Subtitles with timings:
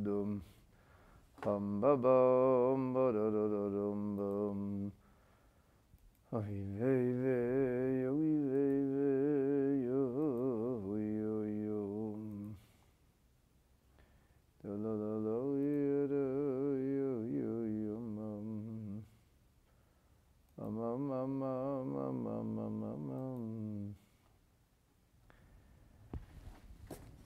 [0.00, 0.42] Yudum.
[1.44, 4.92] Hum ba bum ba da da da dum bum.
[6.32, 8.79] Oy vey vey vey vey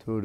[0.06, 0.22] Good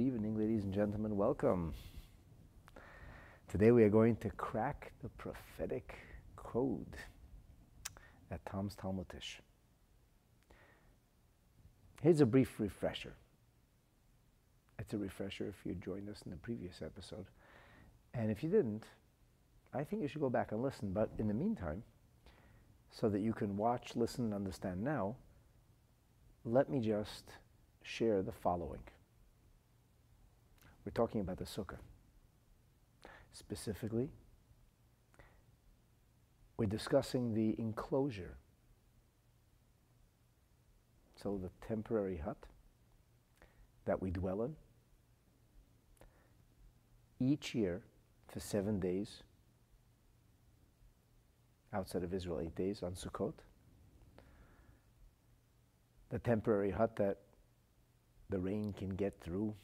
[0.00, 1.16] evening, ladies and gentlemen.
[1.16, 1.74] Welcome.
[3.46, 5.94] Today we are going to crack the prophetic
[6.34, 6.96] code
[8.32, 9.38] at Tom's Talmudish.
[12.02, 13.14] Here's a brief refresher.
[14.80, 17.26] It's a refresher if you joined us in the previous episode.
[18.12, 18.86] And if you didn't,
[19.72, 20.92] I think you should go back and listen.
[20.92, 21.82] But in the meantime,
[22.90, 25.16] so that you can watch, listen, and understand now,
[26.44, 27.24] let me just
[27.82, 28.80] share the following.
[30.84, 31.78] We're talking about the sukkah.
[33.32, 34.08] Specifically,
[36.56, 38.36] we're discussing the enclosure.
[41.14, 42.38] So, the temporary hut
[43.84, 44.56] that we dwell in.
[47.20, 47.82] Each year,
[48.26, 49.22] for seven days,
[51.72, 53.34] outside of Israel, eight days on Sukkot.
[56.10, 57.18] The temporary hut that
[58.28, 59.54] the rain can get through,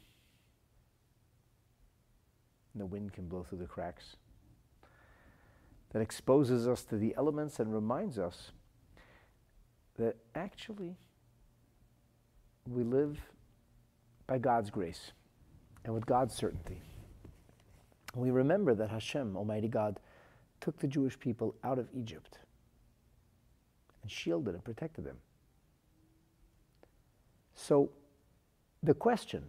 [2.73, 4.15] and the wind can blow through the cracks,
[5.91, 8.51] that exposes us to the elements and reminds us
[9.97, 10.95] that actually
[12.69, 13.19] we live
[14.27, 15.11] by God's grace
[15.85, 16.81] and with God's certainty.
[18.13, 19.99] We remember that Hashem, Almighty God,
[20.61, 22.39] took the Jewish people out of Egypt
[24.01, 25.17] and shielded and protected them.
[27.55, 27.89] So
[28.83, 29.43] the question,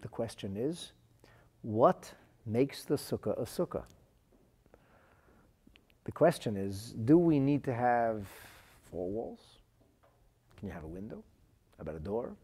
[0.00, 0.92] the question is,
[1.62, 2.12] what
[2.46, 3.84] makes the sukkah a sukkah?
[6.04, 8.26] The question is, do we need to have
[8.90, 9.40] four walls?
[10.56, 11.22] Can you have a window?
[11.78, 12.34] About a door?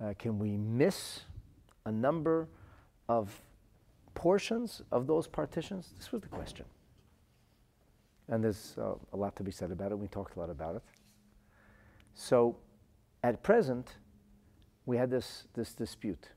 [0.00, 1.22] Uh, can we miss
[1.86, 2.46] a number
[3.08, 3.40] of
[4.14, 5.92] portions of those partitions?
[5.96, 6.66] This was the question.
[8.28, 9.98] And there's uh, a lot to be said about it.
[9.98, 10.82] We talked a lot about it.
[12.14, 12.56] So,
[13.22, 13.96] at present,
[14.86, 16.28] we had this, this dispute.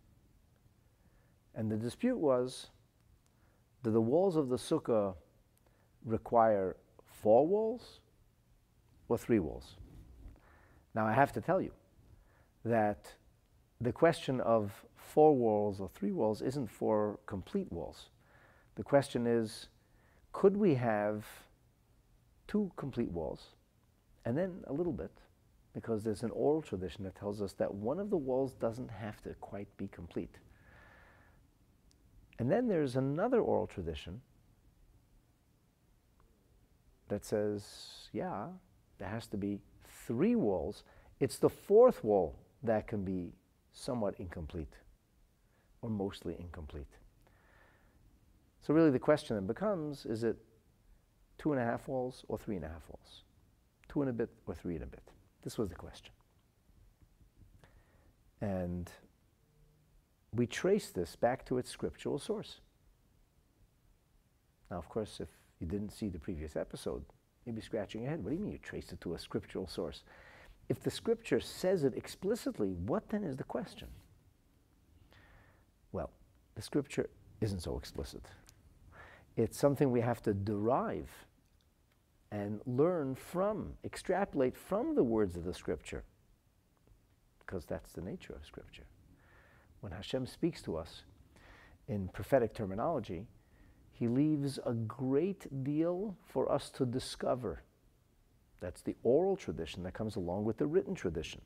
[1.55, 2.67] And the dispute was
[3.83, 5.15] do the walls of the sukkah
[6.05, 7.99] require four walls
[9.09, 9.75] or three walls?
[10.93, 11.71] Now, I have to tell you
[12.63, 13.13] that
[13.79, 18.09] the question of four walls or three walls isn't for complete walls.
[18.75, 19.67] The question is
[20.31, 21.25] could we have
[22.51, 23.51] two complete walls,
[24.25, 25.11] and then a little bit,
[25.73, 29.21] because there's an oral tradition that tells us that one of the walls doesn't have
[29.23, 30.35] to quite be complete.
[32.39, 34.19] And then there's another oral tradition
[37.07, 38.47] that says, yeah,
[38.97, 39.59] there has to be
[40.05, 40.83] three walls.
[41.21, 43.31] It's the fourth wall that can be
[43.71, 44.73] somewhat incomplete
[45.81, 46.97] or mostly incomplete.
[48.61, 50.37] So, really, the question then becomes is it
[51.41, 53.23] two and a half walls or three and a half walls?
[53.89, 55.01] Two and a bit or three and a bit?
[55.41, 56.13] This was the question.
[58.41, 58.91] And
[60.35, 62.59] we trace this back to its scriptural source.
[64.69, 67.03] Now, of course, if you didn't see the previous episode,
[67.45, 68.23] you'd be scratching your head.
[68.23, 70.03] What do you mean you trace it to a scriptural source?
[70.69, 73.87] If the scripture says it explicitly, what then is the question?
[75.91, 76.11] Well,
[76.53, 77.09] the scripture
[77.41, 78.25] isn't so explicit.
[79.35, 81.09] It's something we have to derive
[82.31, 86.03] and learn from, extrapolate from the words of the scripture,
[87.39, 88.85] because that's the nature of scripture.
[89.81, 91.03] When Hashem speaks to us
[91.87, 93.25] in prophetic terminology,
[93.91, 97.63] he leaves a great deal for us to discover.
[98.61, 101.41] That's the oral tradition that comes along with the written tradition.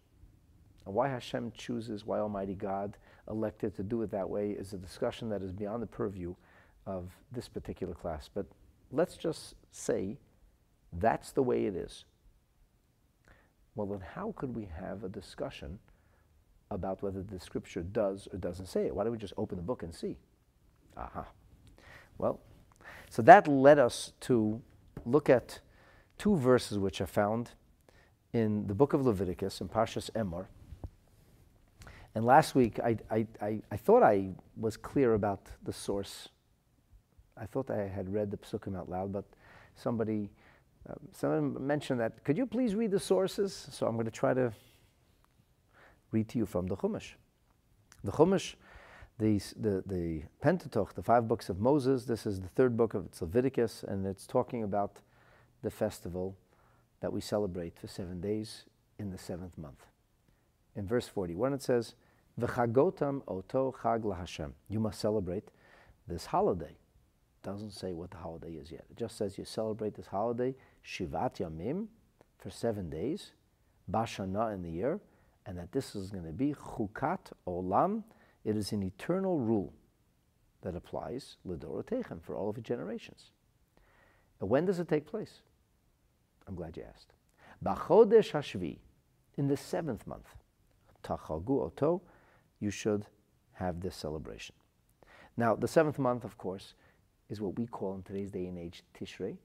[0.86, 2.98] And why Hashem chooses, why Almighty God
[3.30, 6.36] elected to do it that way is a discussion that is beyond the purview
[6.86, 8.30] of this particular class.
[8.32, 8.46] But
[8.92, 10.20] let's just say
[11.00, 12.06] that's the way it is.
[13.76, 15.80] Well, then, how could we have a discussion
[16.72, 18.96] about whether the scripture does or doesn't say it?
[18.96, 20.18] Why don't we just open the book and see?
[20.96, 21.26] Aha.
[22.18, 22.40] Well,
[23.10, 24.62] so that led us to
[25.06, 25.60] look at
[26.18, 27.52] two verses which are found
[28.34, 30.46] in the book of Leviticus in Parshas Emor.
[32.14, 36.30] And last week, I, I, I, I, thought I was clear about the source
[37.38, 39.26] I thought I had read the psukim out loud, but
[39.76, 40.30] somebody,
[40.90, 42.24] uh, someone mentioned that.
[42.24, 43.68] Could you please read the sources?
[43.72, 44.54] So I'm going to try to
[46.12, 47.14] read to you from the Chumash.
[48.04, 48.56] The Chumash,
[49.18, 53.10] the, the, the Pentateuch, the five books of Moses, this is the third book of
[53.20, 55.02] Leviticus, and it's talking about
[55.64, 56.38] the festival
[57.02, 58.66] that we celebrate for seven days
[59.00, 59.88] in the seventh month.
[60.76, 61.96] In verse 41, it says,
[62.40, 64.52] V'chagotam oto chag lahashem.
[64.70, 65.50] You must celebrate
[66.08, 66.78] this holiday.
[67.44, 68.86] Doesn't say what the holiday is yet.
[68.90, 70.56] It just says you celebrate this holiday,
[70.86, 71.88] Shivat Yamim,
[72.38, 73.32] for seven days,
[73.92, 75.00] Bashana in the year,
[75.46, 78.04] and that this is going to be Chukat Olam.
[78.44, 79.74] It is an eternal rule
[80.62, 83.32] that applies Lidorotechem for all of your generations.
[84.40, 85.42] And when does it take place?
[86.48, 87.14] I'm glad you asked.
[87.64, 88.80] Bachodesh Hashvi,
[89.38, 90.36] in the seventh month,
[91.04, 92.02] Tachagu Oto,
[92.60, 93.06] you should
[93.54, 94.56] have this celebration.
[95.38, 96.74] Now, the seventh month, of course,
[97.30, 99.38] is what we call in today's day and age Tishrei.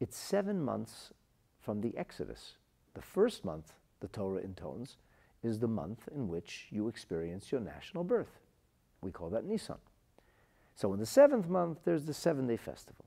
[0.00, 1.12] It's seven months
[1.60, 2.54] from the Exodus.
[2.94, 4.96] The first month, the Torah intones,
[5.42, 8.40] is the month in which you experience your national birth.
[9.00, 9.76] We call that Nisan.
[10.74, 13.04] So in the seventh month, there's the seven day festival.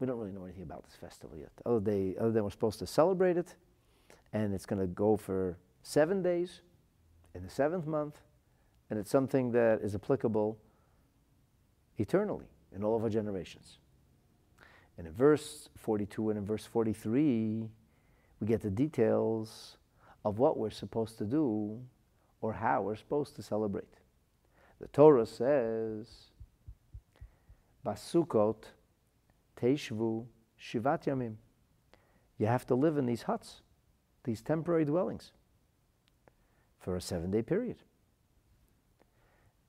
[0.00, 2.44] We don't really know anything about this festival yet, oh, other, day, other oh, than
[2.44, 3.54] we're supposed to celebrate it,
[4.32, 6.60] and it's going to go for seven days
[7.34, 8.20] in the seventh month,
[8.90, 10.58] and it's something that is applicable
[11.98, 13.78] eternally in all of our generations.
[14.96, 17.68] And in verse 42 and in verse 43,
[18.40, 19.76] we get the details
[20.24, 21.80] of what we're supposed to do
[22.40, 23.98] or how we're supposed to celebrate.
[24.80, 26.06] The Torah says,
[27.84, 28.64] Basukot
[29.60, 30.26] Teishvu
[30.60, 31.34] Shivat Yamim.
[32.38, 33.62] You have to live in these huts,
[34.24, 35.32] these temporary dwellings,
[36.80, 37.76] for a seven day period.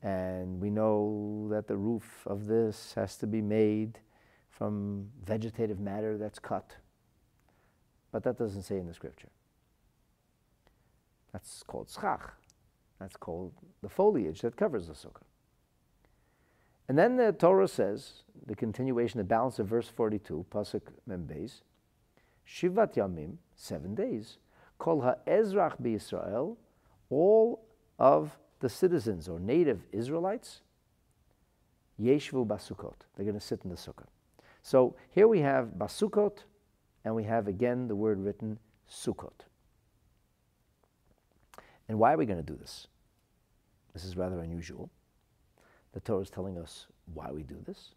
[0.02, 4.00] And we know that the roof of this has to be made
[4.58, 6.76] from vegetative matter that's cut.
[8.12, 9.30] But that doesn't say in the scripture.
[11.34, 12.32] That's called schach.
[13.00, 15.24] That's called the foliage that covers the sukkah.
[16.88, 21.62] And then the Torah says, the continuation, the balance of verse 42, Pasuk Membeis,
[22.48, 24.38] Shivat Yamim, seven days,
[24.78, 26.58] Kol ha'ezrach Israel,
[27.10, 27.66] all
[28.00, 30.62] of the citizens or native Israelites,
[32.02, 32.94] Yeshvu Basukot.
[33.16, 34.06] They're going to sit in the sukkah.
[34.66, 36.40] So here we have Basukot,
[37.04, 38.58] and we have again the word written
[38.90, 39.46] Sukkot.
[41.88, 42.88] And why are we going to do this?
[43.94, 44.90] This is rather unusual.
[45.94, 47.94] The Torah is telling us why we do this.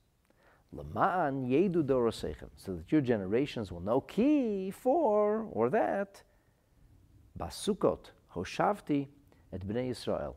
[0.76, 6.22] Lama'an yedu dorosechem, so that your generations will know ki for or that
[7.38, 9.08] basukot hoshavti
[9.54, 10.36] et bnei Israel.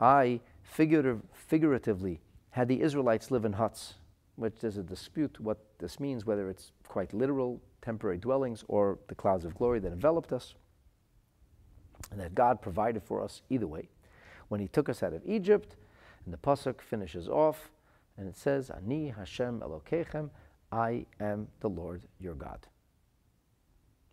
[0.00, 2.20] I figurative, figuratively
[2.50, 3.94] had the Israelites live in huts,
[4.36, 9.14] which there's a dispute what this means, whether it's quite literal, temporary dwellings, or the
[9.14, 10.54] clouds of glory that enveloped us,
[12.10, 13.88] and that God provided for us either way.
[14.48, 15.76] When He took us out of Egypt,
[16.24, 17.70] and the pasuk finishes off,
[18.16, 20.30] and it says, "Ani Hashem Elokechem,
[20.70, 22.66] I am the Lord your God."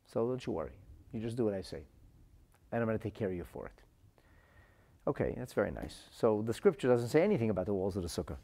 [0.05, 0.77] So don't you worry.
[1.11, 1.83] You just do what I say,
[2.71, 3.81] and I'm going to take care of you for it.
[5.05, 6.03] Okay, that's very nice.
[6.11, 8.37] So the scripture doesn't say anything about the walls of the sukkah.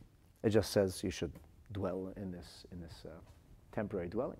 [0.44, 1.32] It just says you should
[1.72, 3.10] dwell in this, in this uh,
[3.72, 4.40] temporary dwelling.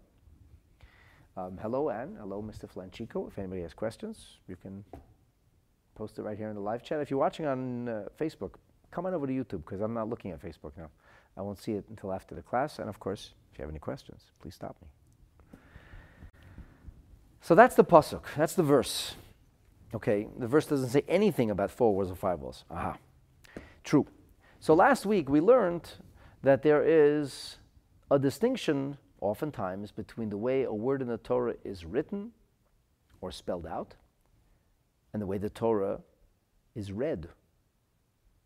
[1.38, 2.18] Um, hello, Anne.
[2.20, 2.70] Hello, Mr.
[2.70, 3.28] Flanchico.
[3.28, 4.84] If anybody has questions, you can
[5.96, 7.00] post it right here in the live chat.
[7.00, 8.56] If you're watching on uh, Facebook,
[8.92, 10.90] come on over to YouTube because I'm not looking at Facebook now.
[11.38, 12.80] I won't see it until after the class.
[12.80, 15.60] And of course, if you have any questions, please stop me.
[17.42, 18.24] So that's the pasuk.
[18.36, 19.16] That's the verse.
[19.94, 22.64] Okay, the verse doesn't say anything about four walls or five walls.
[22.70, 22.98] Aha.
[23.84, 24.06] True.
[24.60, 25.90] So last week we learned
[26.44, 27.58] that there is
[28.12, 32.32] a distinction, oftentimes, between the way a word in the Torah is written
[33.22, 33.96] or spelled out
[35.14, 36.00] and the way the Torah
[36.76, 37.28] is read,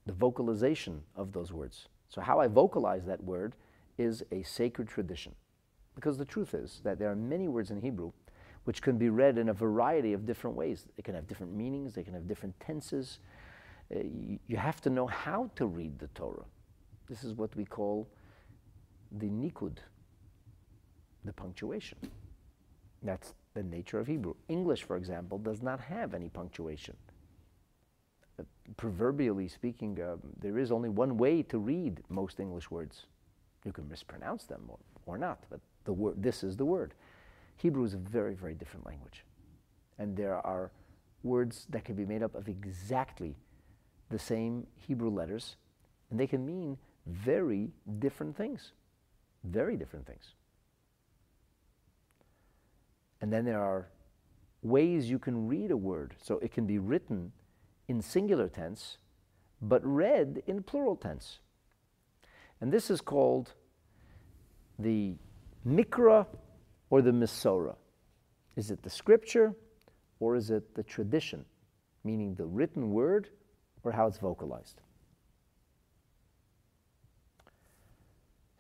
[0.06, 1.88] the vocalization of those words.
[2.10, 3.56] So, how I vocalize that word
[3.98, 5.36] is a sacred tradition.
[5.96, 8.12] Because the truth is that there are many words in Hebrew
[8.64, 10.86] which can be read in a variety of different ways.
[10.96, 13.20] They can have different meanings, they can have different tenses.
[13.94, 16.46] Uh, you, you have to know how to read the Torah.
[17.10, 18.08] This is what we call
[19.12, 19.78] the nikud,
[21.26, 21.98] the punctuation.
[23.02, 24.36] That's the nature of Hebrew.
[24.48, 26.96] English, for example, does not have any punctuation.
[28.40, 28.44] Uh,
[28.78, 33.06] proverbially speaking, uh, there is only one way to read most English words.
[33.66, 36.94] You can mispronounce them or, or not, but the word, this is the word.
[37.58, 39.24] Hebrew is a very, very different language.
[40.00, 40.72] And there are
[41.22, 43.36] words that can be made up of exactly
[44.10, 45.56] the same Hebrew letters,
[46.10, 48.72] and they can mean very different things.
[49.44, 50.34] Very different things.
[53.22, 53.88] And then there are
[54.62, 56.16] ways you can read a word.
[56.22, 57.32] So it can be written
[57.88, 58.98] in singular tense,
[59.62, 61.40] but read in plural tense.
[62.62, 63.54] And this is called
[64.80, 65.16] the
[65.68, 66.26] mikra
[66.90, 67.76] or the misora.
[68.56, 69.54] Is it the scripture
[70.20, 71.46] or is it the tradition,
[72.04, 73.30] meaning the written word
[73.84, 74.83] or how it's vocalized?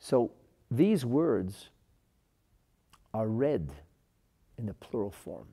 [0.03, 0.31] So
[0.69, 1.69] these words
[3.13, 3.71] are read
[4.57, 5.47] in the plural form,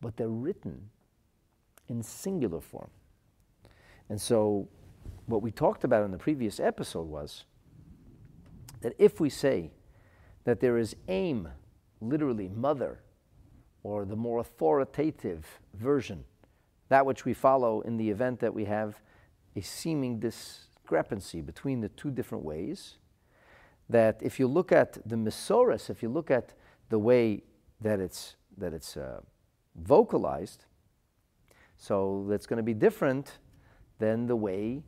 [0.00, 0.88] but they're written
[1.88, 2.88] in singular form.
[4.08, 4.66] And so,
[5.26, 7.44] what we talked about in the previous episode was
[8.80, 9.72] that if we say
[10.44, 11.48] that there is aim,
[12.00, 13.02] literally mother,
[13.82, 16.24] or the more authoritative version,
[16.88, 19.02] that which we follow in the event that we have
[19.54, 22.96] a seeming discrepancy between the two different ways,
[23.92, 26.54] that if you look at the Mesoris, if you look at
[26.88, 27.42] the way
[27.80, 29.20] that it's, that it's uh,
[29.76, 30.64] vocalized,
[31.76, 33.38] so that's going to be different
[33.98, 34.82] than the way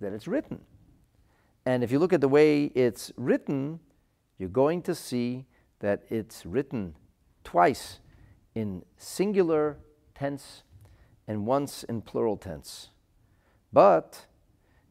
[0.00, 0.60] that it's written.
[1.66, 3.80] And if you look at the way it's written,
[4.38, 5.46] you're going to see
[5.80, 6.94] that it's written
[7.44, 8.00] twice
[8.54, 9.78] in singular
[10.14, 10.62] tense
[11.28, 12.90] and once in plural tense.
[13.72, 14.26] But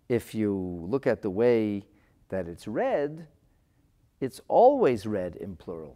[0.07, 1.83] if you look at the way
[2.29, 3.27] that it's read,
[4.21, 5.95] it's always read in plural.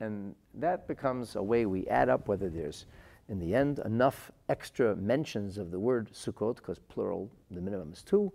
[0.00, 2.86] And that becomes a way we add up whether there's,
[3.28, 8.02] in the end, enough extra mentions of the word Sukkot, because plural, the minimum is
[8.02, 8.32] two.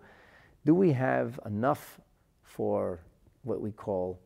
[0.65, 1.99] Do we have enough
[2.43, 2.99] for
[3.43, 4.19] what we call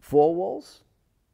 [0.00, 0.82] four walls?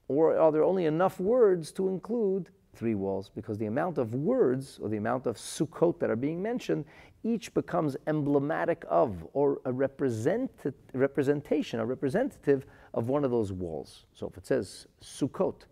[0.08, 3.30] Or are there only enough words to include three walls?
[3.32, 6.84] Because the amount of words or the amount of Sukkot that are being mentioned,
[7.22, 14.06] each becomes emblematic of or a represent- representation, a representative of one of those walls.
[14.14, 15.62] So if it says Sukkot,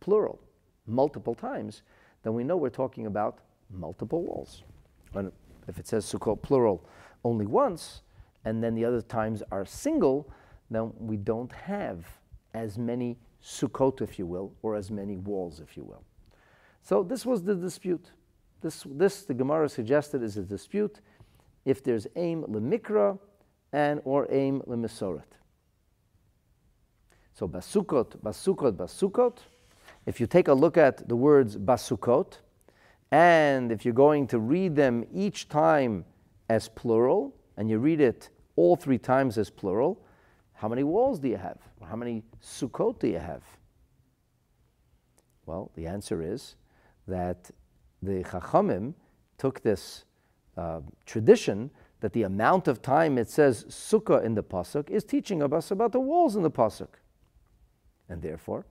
[0.00, 0.40] plural,
[0.86, 1.82] multiple times,
[2.22, 3.38] then we know we're talking about
[3.70, 4.62] multiple walls.
[5.14, 5.32] And
[5.66, 6.84] if it says Sukkot, plural,
[7.24, 8.02] only once,
[8.44, 10.30] and then the other times are single,
[10.70, 12.06] then we don't have
[12.54, 16.04] as many Sukkot, if you will, or as many walls, if you will.
[16.82, 18.12] So this was the dispute.
[18.62, 21.00] This, this the Gemara suggested, is a dispute
[21.64, 23.18] if there's aim lemikra
[23.72, 25.22] and or aim lemisoret.
[27.34, 29.38] So basukot, basukot, basukot.
[30.06, 32.38] If you take a look at the words basukot,
[33.10, 36.04] and if you're going to read them each time
[36.48, 40.04] as plural, and you read it all three times as plural,
[40.52, 41.58] how many walls do you have?
[41.88, 43.42] How many sukkot do you have?
[45.46, 46.54] Well, the answer is
[47.08, 47.50] that
[48.02, 48.94] the Chachamim
[49.38, 50.04] took this
[50.56, 55.40] uh, tradition that the amount of time it says sukkah in the pasuk is teaching
[55.42, 56.88] us about the walls in the pasuk,
[58.08, 58.66] and therefore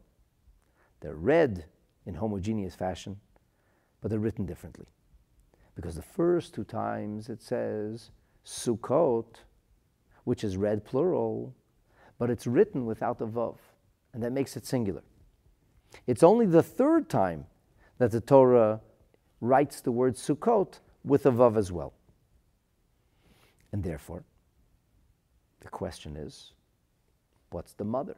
[1.00, 1.66] they're read
[2.06, 3.20] in homogeneous fashion,
[4.02, 4.88] but they're written differently,
[5.76, 8.12] because the first two times it says
[8.46, 9.38] sukkot,
[10.26, 11.56] which is read plural,
[12.20, 13.58] but it's written without a vav,
[14.14, 15.04] and that makes it singular.
[16.06, 17.46] It's only the third time
[17.98, 18.82] that the Torah
[19.42, 21.94] writes the word Sukkot with a vav as well.
[23.72, 24.24] And therefore,
[25.62, 26.54] the question is,
[27.50, 28.16] what's the mother?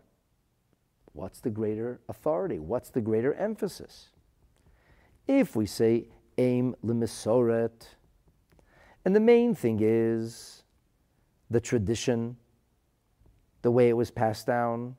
[1.13, 2.59] What's the greater authority?
[2.59, 4.09] What's the greater emphasis?
[5.27, 7.87] If we say aim lemisoret,
[9.05, 10.63] and the main thing is
[11.49, 12.35] the tradition,
[13.61, 14.95] the way it was passed down.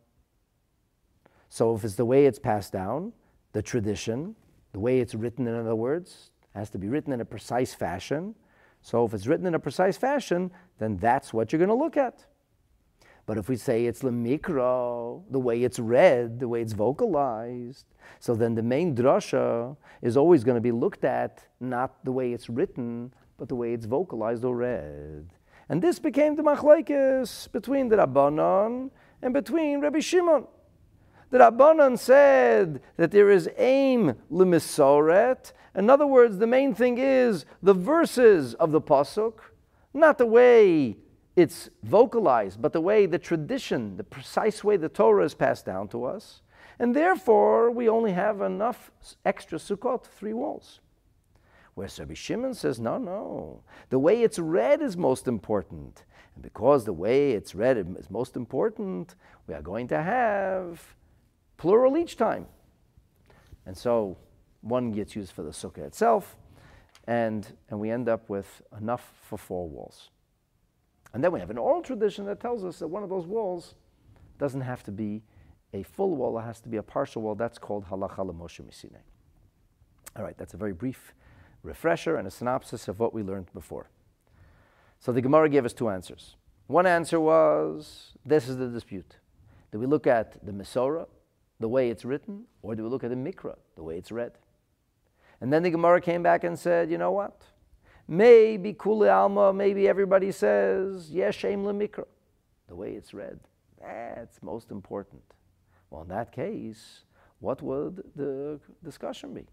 [1.49, 3.13] So if it's the way it's passed down,
[3.53, 4.37] the tradition,
[4.75, 8.35] the way it's written, in other words, has to be written in a precise fashion.
[8.83, 11.97] So if it's written in a precise fashion, then that's what you're going to look
[11.97, 12.27] at.
[13.25, 17.87] But if we say it's lemikro, the way it's read, the way it's vocalized,
[18.19, 22.33] so then the main drasha is always going to be looked at not the way
[22.33, 25.31] it's written, but the way it's vocalized or read.
[25.69, 28.91] And this became the machlekes between the Rabbanon
[29.23, 30.47] and between Rabbi Shimon.
[31.35, 35.51] The Rabbanon said that there is aim limisoret.
[35.75, 39.41] In other words, the main thing is the verses of the pasuk,
[39.93, 40.97] not the way
[41.35, 45.89] it's vocalized, but the way the tradition, the precise way the Torah is passed down
[45.89, 46.41] to us.
[46.79, 48.93] And therefore, we only have enough
[49.25, 50.79] extra sukkot, three walls.
[51.75, 53.65] Where Rabbi Shimon says, no, no.
[53.91, 56.05] The way it's read is most important.
[56.37, 59.17] And because the way it's read is most important,
[59.49, 60.95] we are going to have
[61.65, 62.45] plural each time.
[63.65, 64.19] And so
[64.61, 66.37] one gets used for the sukkah itself,
[67.07, 70.11] and, and we end up with enough for four walls.
[71.15, 73.77] And then we have an oral tradition that tells us that one of those walls
[74.39, 75.23] doesn't have to be
[75.73, 77.35] a full wall, it has to be a partial wall.
[77.35, 79.01] That's called halacha Moshe miSinai.
[80.17, 81.15] All right, that's a very brief
[81.63, 83.89] refresher and a synopsis of what we learned before.
[84.99, 86.37] So the Gemara gave us two answers.
[86.67, 89.17] One answer was this is the dispute.
[89.73, 91.07] Do we look at the Mesorah,
[91.61, 94.33] the way it's written, or do we look at the Mikra, the way it's read?
[95.41, 97.43] And then the Gemara came back and said, you know what?
[98.07, 102.05] Maybe Kule Alma, maybe everybody says, Yeshem Mikra,
[102.69, 103.41] the way it's read.
[103.81, 105.23] That's most important.
[105.91, 107.05] Well, in that case,
[107.41, 109.47] what would the discussion be?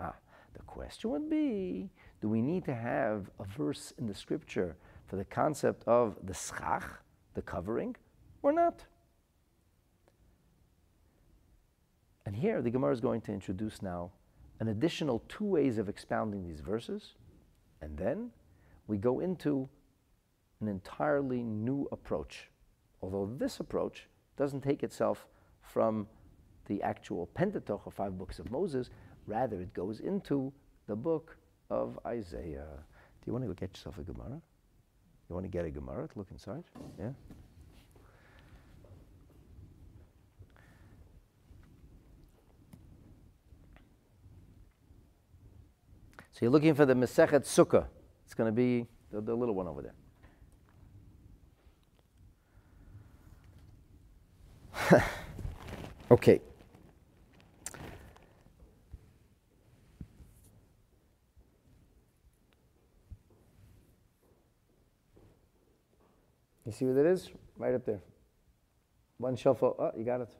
[0.00, 0.14] Ah,
[0.54, 5.16] the question would be do we need to have a verse in the scripture for
[5.16, 6.84] the concept of the schach,
[7.34, 7.96] the covering,
[8.42, 8.84] or not?
[12.26, 14.10] And here the Gemara is going to introduce now
[14.60, 17.14] an additional two ways of expounding these verses,
[17.82, 18.30] and then
[18.86, 19.68] we go into
[20.60, 22.50] an entirely new approach.
[23.02, 25.26] Although this approach doesn't take itself
[25.60, 26.06] from
[26.66, 28.88] the actual Pentateuch, or five books of Moses,
[29.26, 30.52] rather it goes into
[30.86, 31.36] the book
[31.68, 32.68] of Isaiah.
[32.70, 34.40] Do you want to go get yourself a Gemara?
[35.28, 36.64] You want to get a Gemara to look inside?
[36.98, 37.10] Yeah?
[46.34, 47.86] So you're looking for the Masechet Sukkah.
[48.24, 49.82] It's going to be the, the little one over
[54.90, 55.04] there.
[56.10, 56.40] okay.
[66.66, 67.30] You see what it is?
[67.56, 68.00] Right up there.
[69.18, 69.76] One shuffle.
[69.78, 70.34] Oh, you got it.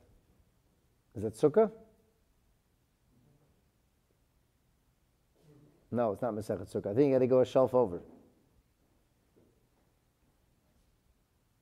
[1.15, 1.71] Is that sukkah?
[5.95, 6.91] No, it's not Masechet Sukkah.
[6.91, 8.01] I think you got to go a shelf over.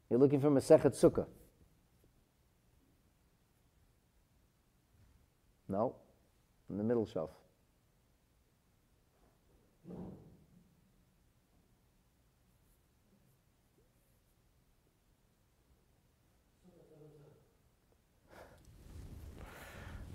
[0.10, 1.28] You're looking for Masechet Sukkah.
[5.69, 5.96] No,
[6.67, 7.30] in the middle shelf.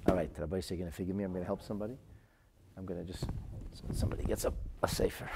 [0.09, 1.23] All right, Rabbi, you're going to figure me.
[1.23, 1.95] I'm going to help somebody.
[2.77, 3.48] I'm going to just so
[3.93, 5.29] somebody gets a, a sefer.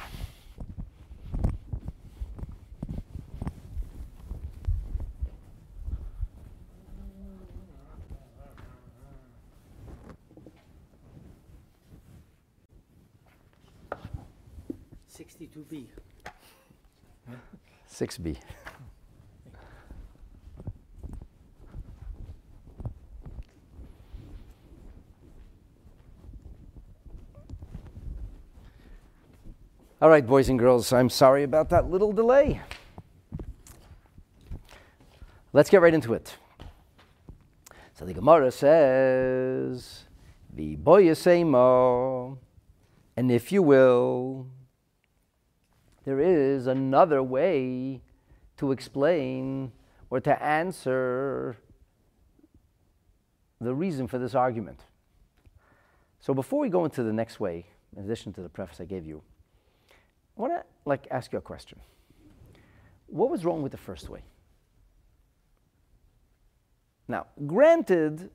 [15.07, 15.87] Sixty-two B.
[17.87, 18.38] Six B.
[30.03, 32.61] All right, boys and girls, I'm sorry about that little delay.
[35.53, 36.37] Let's get right into it.
[37.95, 40.07] So the Gemara says,
[40.53, 42.37] "The boyasemo,"
[43.17, 44.49] and if you will,
[46.03, 48.03] there is another way
[48.57, 49.71] to explain
[50.11, 51.59] or to answer
[53.61, 54.81] the reason for this argument.
[56.19, 59.07] So before we go into the next way, in addition to the preface I gave
[59.07, 59.23] you,
[60.37, 61.79] I want to like ask you a question.
[63.07, 64.23] What was wrong with the first way?
[67.09, 68.31] Now, granted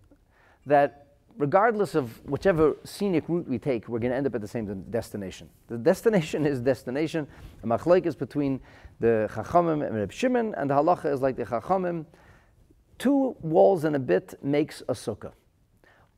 [0.66, 1.08] that
[1.38, 4.84] regardless of whichever scenic route we take, we're going to end up at the same
[4.90, 5.50] destination.
[5.68, 7.28] The destination is destination.
[7.62, 8.60] The machlek is between
[9.00, 12.06] the Chachamim and Reb Shimon, and the halacha is like the Chachamim.
[12.98, 15.32] Two walls and a bit makes a sukkah.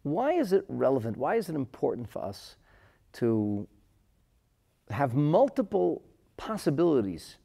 [0.04, 1.18] Why is it relevant?
[1.18, 2.56] Why is it important for us
[3.14, 3.68] to
[4.90, 6.02] have multiple
[6.38, 7.38] possibilities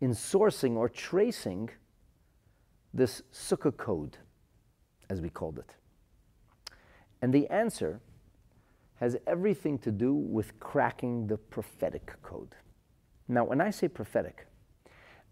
[0.00, 1.70] in sourcing or tracing
[2.92, 4.18] this sukkah code,
[5.08, 5.74] as we called it.
[7.22, 8.00] And the answer
[8.96, 12.54] has everything to do with cracking the prophetic code.
[13.28, 14.46] Now, when I say prophetic,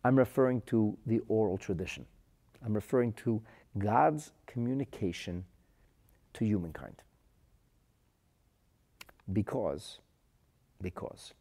[0.04, 2.04] I'm referring to the oral tradition.
[2.64, 3.42] I'm referring to
[3.78, 5.44] God's communication
[6.34, 6.96] to humankind.
[9.32, 10.00] Because
[10.82, 11.34] because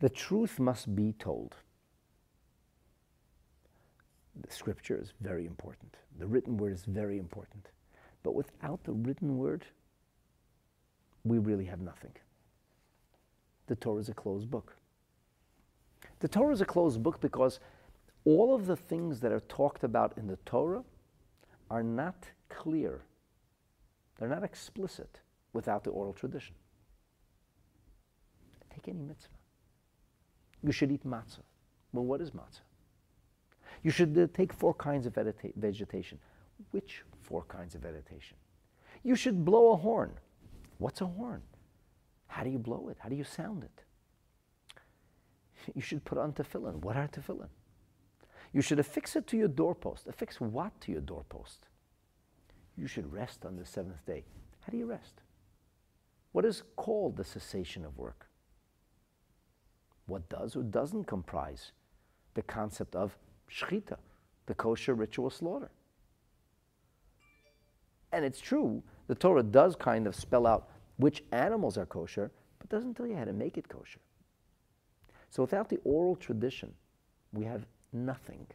[0.00, 1.56] the truth must be told.
[4.40, 5.96] The scripture is very important.
[6.18, 7.68] The written word is very important.
[8.22, 9.64] But without the written word,
[11.24, 12.12] we really have nothing.
[13.66, 14.76] The Torah is a closed book.
[16.20, 17.60] The Torah is a closed book because
[18.24, 20.84] all of the things that are talked about in the Torah
[21.70, 23.02] are not clear.
[24.18, 25.20] They're not explicit
[25.52, 26.54] without the oral tradition.
[28.74, 29.28] Take any mitzvah.
[30.62, 31.40] You should eat matzah.
[31.92, 32.60] Well, what is matzah?
[33.82, 36.18] You should uh, take four kinds of vegetation.
[36.70, 38.36] Which four kinds of vegetation?
[39.02, 40.12] You should blow a horn.
[40.78, 41.42] What's a horn?
[42.26, 42.96] How do you blow it?
[42.98, 43.84] How do you sound it?
[45.74, 46.74] You should put on tefillin.
[46.82, 47.48] What are tefillin?
[48.52, 50.06] You should affix it to your doorpost.
[50.06, 51.68] Affix what to your doorpost?
[52.76, 54.24] You should rest on the seventh day.
[54.60, 55.22] How do you rest?
[56.32, 58.28] What is called the cessation of work?
[60.06, 61.72] What does or doesn't comprise
[62.34, 63.16] the concept of
[63.50, 63.96] shechita,
[64.46, 65.70] the kosher ritual slaughter?
[68.12, 72.68] And it's true, the Torah does kind of spell out which animals are kosher, but
[72.68, 74.00] doesn't tell you how to make it kosher.
[75.30, 76.72] So without the oral tradition,
[77.32, 78.46] we have nothing.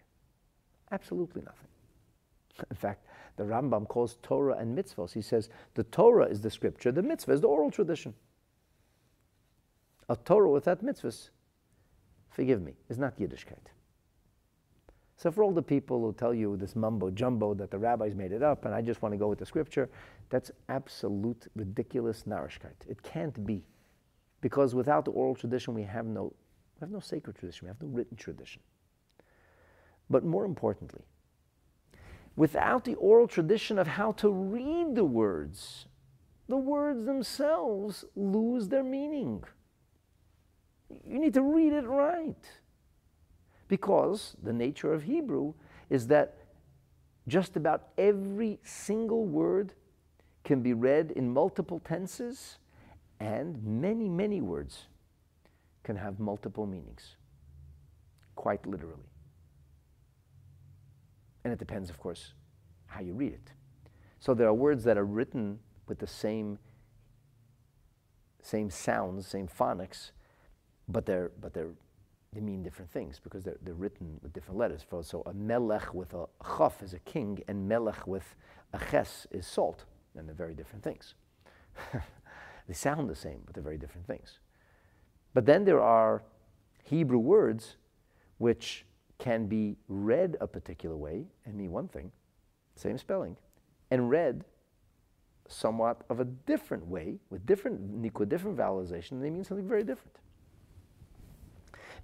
[0.91, 1.67] Absolutely nothing.
[2.69, 5.13] In fact, the Rambam calls Torah and mitzvahs.
[5.13, 8.13] He says the Torah is the scripture, the mitzvah is the oral tradition.
[10.07, 11.29] A Torah without mitzvahs,
[12.29, 13.71] forgive me, is not Yiddishkeit.
[15.19, 18.31] So for all the people who tell you this mumbo jumbo that the rabbis made
[18.31, 19.89] it up and I just want to go with the scripture,
[20.29, 22.87] that's absolute ridiculous narishkeit.
[22.87, 23.65] It can't be.
[24.39, 27.81] Because without the oral tradition, we have no, we have no sacred tradition, we have
[27.81, 28.61] no written tradition.
[30.09, 31.03] But more importantly,
[32.37, 35.87] without the oral tradition of how to read the words,
[36.47, 39.43] the words themselves lose their meaning.
[40.89, 42.35] You need to read it right.
[43.67, 45.53] Because the nature of Hebrew
[45.89, 46.37] is that
[47.27, 49.73] just about every single word
[50.43, 52.57] can be read in multiple tenses,
[53.19, 54.87] and many, many words
[55.83, 57.15] can have multiple meanings,
[58.35, 59.09] quite literally.
[61.43, 62.33] And it depends, of course,
[62.87, 63.51] how you read it.
[64.19, 66.57] So there are words that are written with the same,
[68.41, 70.11] same sounds, same phonics,
[70.89, 71.71] but they're, but they're
[72.33, 74.85] they mean different things because they're, they're written with different letters.
[75.01, 76.25] So a melech with a
[76.57, 78.35] chaf is a king, and melech with
[78.73, 81.15] a ches is salt, and they're very different things.
[82.67, 84.39] they sound the same, but they're very different things.
[85.33, 86.23] But then there are
[86.83, 87.77] Hebrew words
[88.37, 88.85] which
[89.17, 92.11] can be read a particular way and mean one thing,
[92.75, 93.37] same spelling,
[93.91, 94.45] and read
[95.47, 99.83] somewhat of a different way with different nikud, different vowelization, and they mean something very
[99.83, 100.15] different.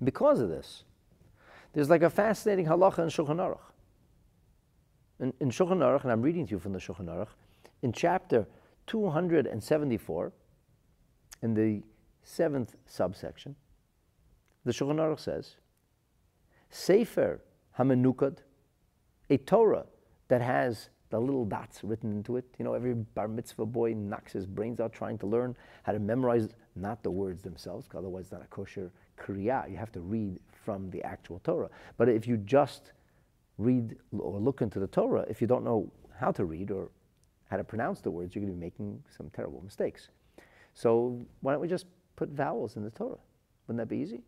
[0.03, 0.83] Because of this,
[1.73, 3.59] there's like a fascinating halacha in Shulchan Aruch.
[5.19, 7.29] In, in Shulchan Aruch, and I'm reading to you from the Shulchan Aruch,
[7.81, 8.47] in chapter
[8.87, 10.31] 274,
[11.41, 11.83] in the
[12.23, 13.55] seventh subsection,
[14.63, 15.55] the Shulchan Aruch says,
[16.69, 17.41] Sefer
[17.77, 18.39] Hamenukad,
[19.29, 19.85] a Torah
[20.27, 22.45] that has the little dots written into it.
[22.57, 25.99] You know, every bar mitzvah boy knocks his brains out trying to learn how to
[25.99, 29.69] memorize not the words themselves, otherwise it's not a kosher kriya.
[29.69, 31.69] You have to read from the actual Torah.
[31.97, 32.91] But if you just
[33.57, 36.89] read or look into the Torah, if you don't know how to read or
[37.49, 40.09] how to pronounce the words, you're going to be making some terrible mistakes.
[40.73, 43.19] So why don't we just put vowels in the Torah?
[43.67, 44.23] Wouldn't that be easy?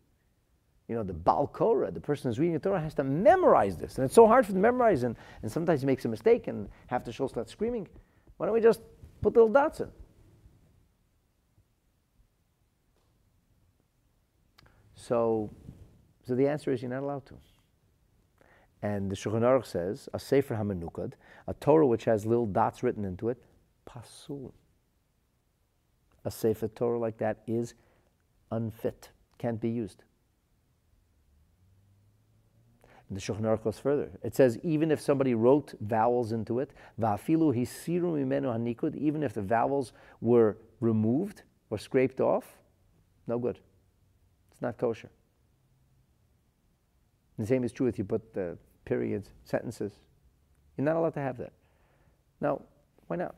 [0.88, 3.96] You know, the Balkora, the person who's reading the Torah, has to memorize this.
[3.96, 6.46] And it's so hard for them to memorize, and, and sometimes he makes a mistake,
[6.46, 7.86] and half the shul starts screaming.
[8.38, 8.80] Why don't we just
[9.20, 9.88] put little dots in?
[15.08, 15.50] So,
[16.26, 17.34] so the answer is you're not allowed to.
[18.82, 21.14] And the Shulchan Aruch says, a Sefer HaMenukad,
[21.46, 23.42] a Torah which has little dots written into it,
[23.86, 24.52] pasul.
[26.26, 27.72] A Sefer Torah like that is
[28.52, 30.04] unfit, can't be used.
[33.08, 34.10] And the Shulchan Aruch goes further.
[34.22, 39.32] It says even if somebody wrote vowels into it, va'afilu hisiru mimenu hanikud, even if
[39.32, 42.58] the vowels were removed or scraped off,
[43.26, 43.58] no good.
[44.58, 45.08] It's not kosher.
[47.36, 49.92] And the same is true if you put the periods, sentences.
[50.76, 51.52] You're not allowed to have that.
[52.40, 52.62] Now,
[53.06, 53.36] why not?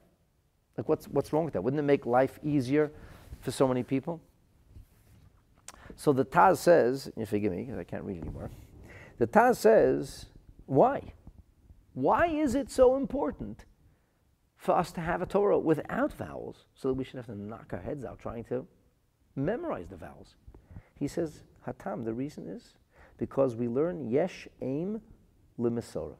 [0.78, 1.62] Like, what's, what's wrong with that?
[1.62, 2.90] Wouldn't it make life easier
[3.40, 4.18] for so many people?
[5.94, 8.50] So the Taz says, you forgive me because I can't read anymore.
[9.18, 10.24] The Taz says,
[10.64, 11.12] why?
[11.92, 13.66] Why is it so important
[14.56, 17.74] for us to have a Torah without vowels so that we should have to knock
[17.74, 18.66] our heads out trying to
[19.36, 20.36] memorize the vowels?
[21.00, 22.74] He says, Hatam, the reason is
[23.16, 25.00] because we learn Yesh Aim
[25.58, 26.16] Limisora,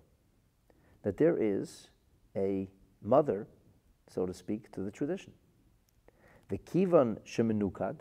[1.03, 1.91] that there is
[2.35, 2.67] a
[3.03, 3.47] mother,
[4.09, 5.33] so to speak, to the tradition.
[6.49, 7.97] The Kivan Shemenukad,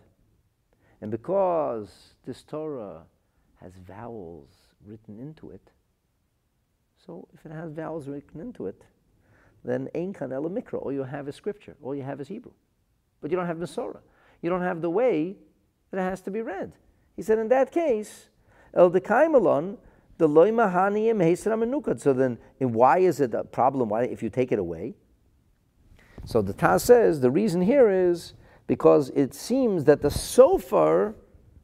[1.01, 3.03] and because this Torah
[3.57, 4.49] has vowels
[4.85, 5.71] written into it,
[7.05, 8.83] so if it has vowels written into it,
[9.65, 12.53] then Ein Kan Mikra, all you have is scripture, all you have is Hebrew.
[13.19, 13.99] But you don't have Masorah.
[14.41, 15.35] You don't have the way
[15.91, 16.73] that it has to be read.
[17.15, 18.29] He said, in that case,
[18.73, 19.77] El Dekaimalon,
[20.17, 23.89] the loy mahaniyim heisram So then, why is it a problem?
[23.89, 24.95] Why, if you take it away?
[26.25, 28.33] So the Taz says the reason here is
[28.67, 31.15] because it seems that the Sofer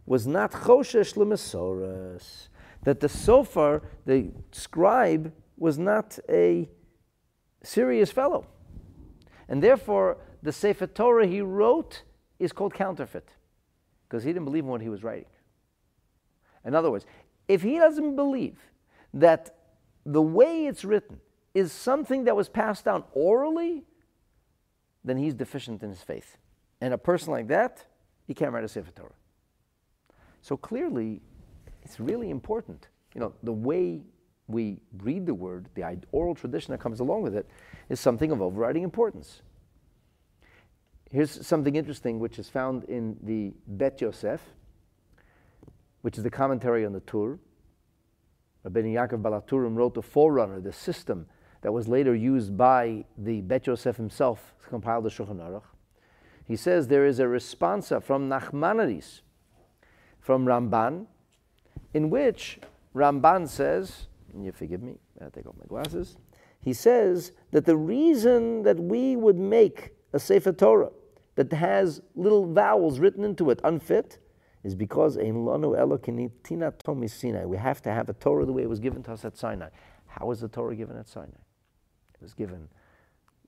[0.06, 2.48] was not choshesh lemesoras.
[2.84, 6.70] That the Sofer, the scribe, was not a
[7.64, 8.48] serious fellow.
[9.48, 12.04] And therefore, the Sefer Torah he wrote
[12.40, 13.30] is called counterfeit
[14.16, 15.26] because he didn't believe in what he was writing.
[16.64, 17.06] In other words,
[17.50, 18.58] if he doesn't believe
[19.14, 19.58] that
[20.06, 21.20] the way it's written
[21.54, 23.84] is something that was passed down orally,
[25.04, 26.38] then he's deficient in his faith.
[26.80, 27.84] And a person like that,
[28.26, 29.12] he can't write a Sefer Torah.
[30.42, 31.22] So clearly,
[31.84, 32.88] it's really important.
[33.16, 34.02] You know, the way
[34.48, 37.50] we read the word, the oral tradition that comes along with it,
[37.90, 39.42] is something of overriding importance.
[41.16, 44.42] Here's something interesting which is found in the Bet Yosef,
[46.02, 47.40] which is the commentary on the Tur.
[48.66, 51.28] Rabbi Yaakov Baal HaTurim wrote the forerunner, the system
[51.62, 55.64] that was later used by the Bet Yosef himself to compile the Shulchan Aruch.
[56.44, 59.22] He says there is a responsa from Nachmanides,
[60.20, 61.06] from Ramban,
[61.94, 62.60] in which
[62.94, 66.18] Ramban says, and you forgive me, I take off my glasses.
[66.60, 70.92] He says that the reason that we would make a Sefer Torah
[71.36, 74.20] that has little vowels written into it unfit
[74.64, 75.18] is because.
[75.18, 75.24] We
[77.58, 79.70] have to have a Torah the way it was given to us at Sinai.
[80.08, 81.28] How was the Torah given at Sinai?
[82.14, 82.68] It was given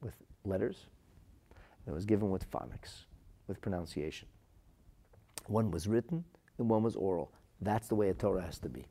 [0.02, 0.88] with letters.
[1.88, 3.06] It was given with phonics,
[3.48, 4.28] with pronunciation.
[5.48, 6.26] One was written
[6.58, 7.32] and one was oral.
[7.62, 8.86] That's the way a Torah has to be.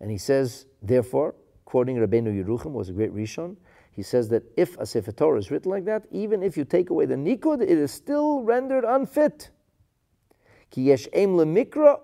[0.00, 1.34] And he says, therefore,
[1.64, 3.56] quoting Rabbeinu Yerucham, was a great Rishon,
[3.94, 6.90] he says that if a Sefer Torah is written like that, even if you take
[6.90, 9.50] away the Nikud, it is still rendered unfit.
[10.70, 12.00] Ki yesh em lemikra.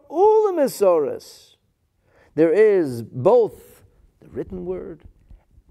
[2.37, 3.83] There is both
[4.21, 5.03] the written word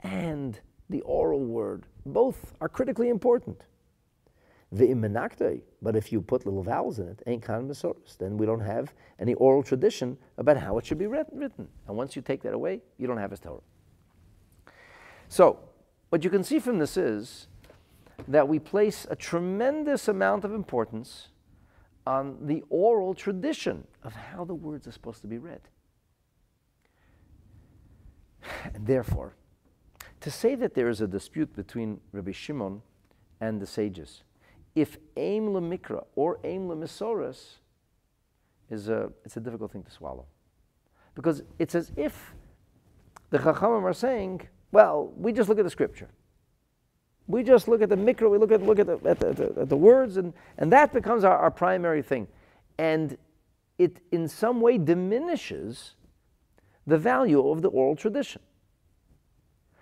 [0.01, 1.86] and the oral word.
[2.05, 3.62] Both are critically important.
[4.71, 7.71] But if you put little vowels in it, ain't kan
[8.19, 11.67] then we don't have any oral tradition about how it should be written.
[11.88, 13.62] And once you take that away, you don't have a Torah.
[15.29, 15.60] So,
[16.10, 17.48] what you can see from this is
[18.28, 21.30] that we place a tremendous amount of importance
[22.06, 25.62] on the oral tradition of how the words are supposed to be read.
[28.74, 29.36] And therefore,
[30.22, 32.82] to say that there is a dispute between Rabbi Shimon
[33.39, 34.24] and the sages,
[34.76, 37.58] if aim lemikra or aim lemisoris
[38.69, 40.26] is a, it's a difficult thing to swallow.
[41.15, 42.34] Because it's as if
[43.30, 46.10] the Chachamim are saying, well, we just look at the scripture.
[47.27, 49.69] We just look at the mikra, we look at, look at, the, at, the, at
[49.69, 52.27] the words, and, and that becomes our, our primary thing.
[52.77, 53.17] And
[53.77, 55.95] it in some way diminishes
[56.88, 58.41] the value of the oral tradition.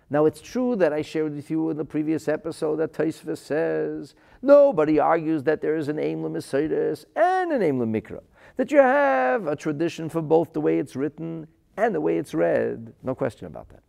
[0.10, 4.16] Now, it's true that I shared with you in the previous episode that Taisva says
[4.42, 8.22] nobody argues that there is an aim Masores and an aim Mikra.
[8.56, 12.34] That you have a tradition for both the way it's written and the way it's
[12.34, 12.94] read.
[13.04, 13.84] No question about that.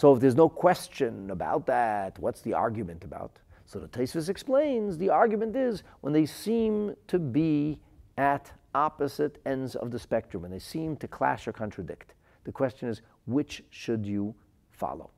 [0.00, 3.38] So, if there's no question about that, what's the argument about?
[3.66, 7.78] So, the Taisvis explains the argument is when they seem to be
[8.16, 12.14] at opposite ends of the spectrum, and they seem to clash or contradict.
[12.44, 14.34] The question is, which should you
[14.70, 15.10] follow.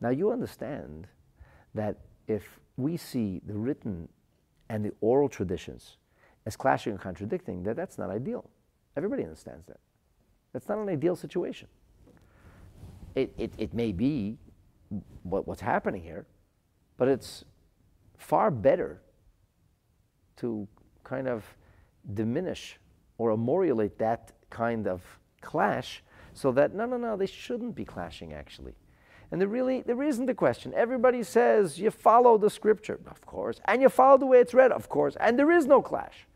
[0.00, 1.06] Now, you understand
[1.72, 4.08] that if we see the written
[4.70, 5.98] and the oral traditions
[6.46, 8.50] as clashing and contradicting, that that's not ideal.
[8.96, 9.78] Everybody understands that.
[10.52, 11.68] That's not an ideal situation.
[13.14, 14.38] It, it, it may be
[15.22, 16.26] what, what's happening here,
[16.96, 17.44] but it's
[18.16, 19.00] far better
[20.36, 20.66] to
[21.04, 21.44] kind of
[22.12, 22.78] diminish
[23.18, 25.02] or ameliorate that kind of
[25.40, 28.74] clash so that, no, no, no, they shouldn't be clashing actually.
[29.30, 30.72] And there really, there isn't a question.
[30.74, 34.70] Everybody says you follow the scripture, of course, and you follow the way it's read,
[34.70, 36.26] of course, and there is no clash.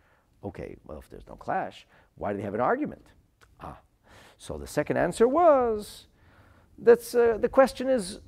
[0.43, 1.87] Okay, well, if there's no clash,
[2.17, 3.07] why do they have an argument?
[3.61, 3.79] Ah,
[4.37, 6.08] so the second answer was
[6.79, 8.21] that's uh, the question is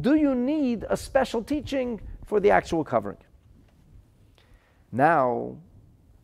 [0.00, 3.18] do you need a special teaching for the actual covering?
[4.90, 5.56] Now,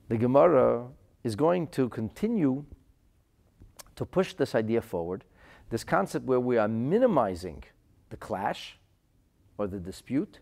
[0.08, 0.88] the Gemara
[1.22, 2.64] is going to continue
[3.94, 5.24] to push this idea forward,
[5.68, 7.62] this concept where we are minimizing
[8.08, 8.78] the clash
[9.56, 10.40] or the dispute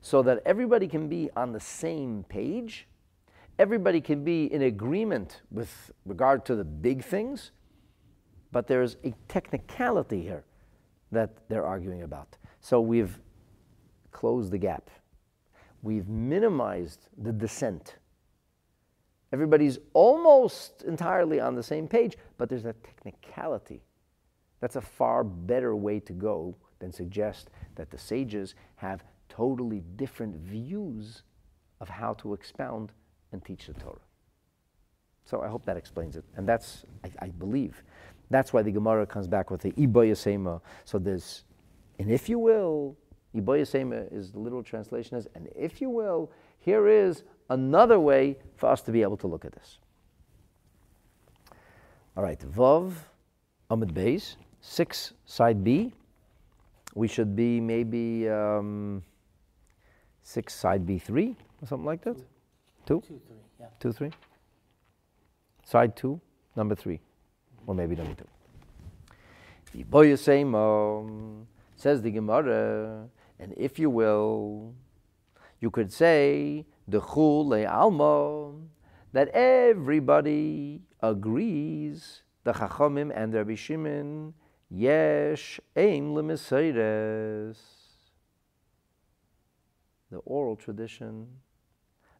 [0.00, 2.88] so that everybody can be on the same page,
[3.58, 7.52] everybody can be in agreement with regard to the big things,
[8.50, 10.44] but there's a technicality here
[11.12, 12.36] that they're arguing about.
[12.60, 13.18] So we've
[14.10, 14.90] closed the gap.
[15.82, 17.96] We've minimized the dissent
[19.34, 23.82] Everybody's almost entirely on the same page, but there's a technicality.
[24.60, 30.36] That's a far better way to go than suggest that the sages have totally different
[30.36, 31.24] views
[31.80, 32.92] of how to expound
[33.32, 33.98] and teach the Torah.
[35.24, 36.24] So I hope that explains it.
[36.36, 37.82] And that's, I, I believe,
[38.30, 40.60] that's why the Gemara comes back with the Iboyasema.
[40.84, 41.44] So there's,
[41.98, 42.96] and if you will,
[43.34, 48.68] Iboyasema is the literal translation is, and if you will, here is another way for
[48.68, 49.78] us to be able to look at this.
[52.16, 52.92] All right, Vav,
[53.70, 55.92] Amud Beis, 6, side B.
[56.94, 59.02] We should be maybe um,
[60.22, 62.16] 6, side B3, or something like that.
[62.86, 63.00] Two?
[63.00, 63.66] Two, three, yeah.
[63.80, 64.10] Two, three?
[65.64, 66.20] Side two,
[66.56, 67.00] number three,
[67.66, 68.28] or maybe number two.
[69.84, 71.44] Yiboyasema,
[71.76, 74.74] says the Gemara, and if you will,
[75.60, 78.52] you could say, the chul alma,
[79.12, 84.34] that everybody agrees, the Chachamim and the Rabbi Shimon,
[84.70, 87.56] yesh aim lemesayres.
[90.10, 91.26] The oral tradition,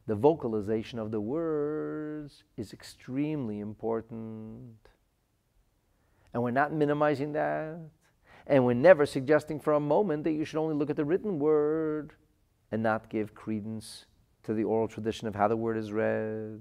[0.06, 4.76] the vocalization of the words is extremely important.
[6.34, 7.78] And we're not minimizing that.
[8.46, 11.38] And we're never suggesting for a moment that you should only look at the written
[11.38, 12.12] word
[12.70, 14.04] and not give credence
[14.42, 16.60] to the oral tradition of how the word is read.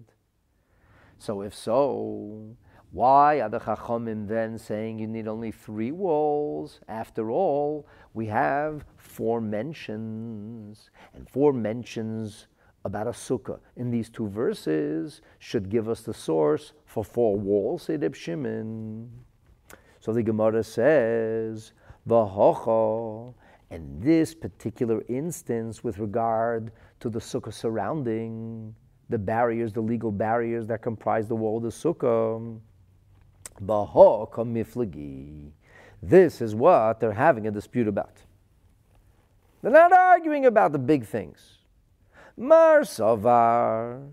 [1.17, 2.55] So, if so,
[2.91, 6.79] why are the Chachamim then saying you need only three walls?
[6.87, 12.47] After all, we have four mentions, and four mentions
[12.85, 17.83] about a sukkah in these two verses should give us the source for four walls,
[17.83, 19.09] said Shimon.
[20.03, 21.71] So the Gemara says,
[22.09, 23.33] V'hocha,
[23.71, 28.75] and this particular instance with regard to the sukkah surrounding,
[29.07, 32.59] the barriers, the legal barriers that comprise the wall of the sukkah,
[33.65, 35.51] Bahoka miflagi.
[36.01, 38.17] This is what they're having a dispute about.
[39.61, 41.59] They're not arguing about the big things.
[42.35, 44.09] Mar Savar.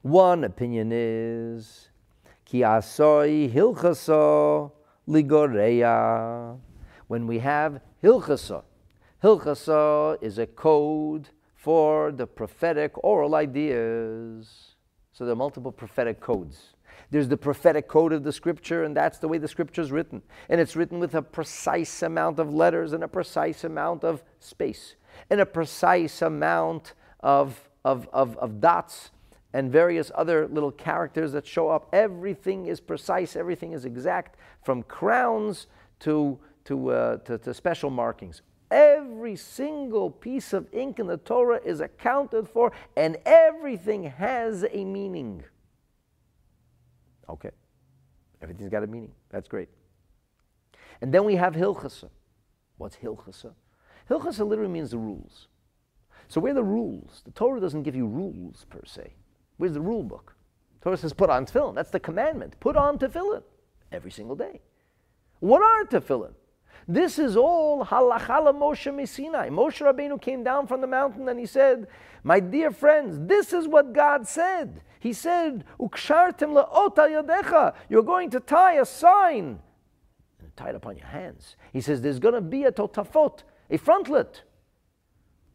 [0.00, 1.90] One opinion is
[2.46, 4.72] Ki asoi hilchasa
[5.08, 6.58] ligoreya.
[7.06, 8.62] When we have hilchasa,
[9.22, 14.74] hilchasa is a code for the prophetic oral ideas.
[15.12, 16.74] So there are multiple prophetic codes.
[17.10, 20.22] There's the prophetic code of the scripture, and that's the way the scripture is written.
[20.48, 24.96] And it's written with a precise amount of letters and a precise amount of space
[25.30, 29.10] and a precise amount of, of, of, of dots
[29.54, 31.88] and various other little characters that show up.
[31.92, 35.68] Everything is precise, everything is exact, from crowns
[36.00, 38.42] to, to, uh, to, to special markings.
[38.70, 44.84] Every single piece of ink in the Torah is accounted for, and everything has a
[44.84, 45.44] meaning.
[47.28, 47.50] Okay.
[48.42, 49.12] Everything's got a meaning.
[49.30, 49.68] That's great.
[51.00, 52.10] And then we have Hilchasa.
[52.76, 53.52] What's Hilchasa?
[54.10, 55.46] Hilchasa literally means the rules.
[56.26, 57.22] So where are the rules?
[57.24, 59.14] The Torah doesn't give you rules per se.
[59.56, 60.34] Where's the rule book?
[60.80, 61.74] Torah says put on tefillin.
[61.74, 62.58] That's the commandment.
[62.60, 63.42] Put on tefillin
[63.92, 64.60] every single day.
[65.40, 66.34] What are tefillin?
[66.86, 69.48] This is all halachala Moshe Sinai.
[69.48, 71.86] Moshe Rabbeinu came down from the mountain and he said,
[72.22, 74.82] "My dear friends, this is what God said.
[75.04, 77.74] He said, Ukshartim le'ota yadecha.
[77.90, 79.60] You're going to tie a sign
[80.40, 81.56] and tie it upon your hands.
[81.74, 84.40] He says, There's going to be a totafot, a frontlet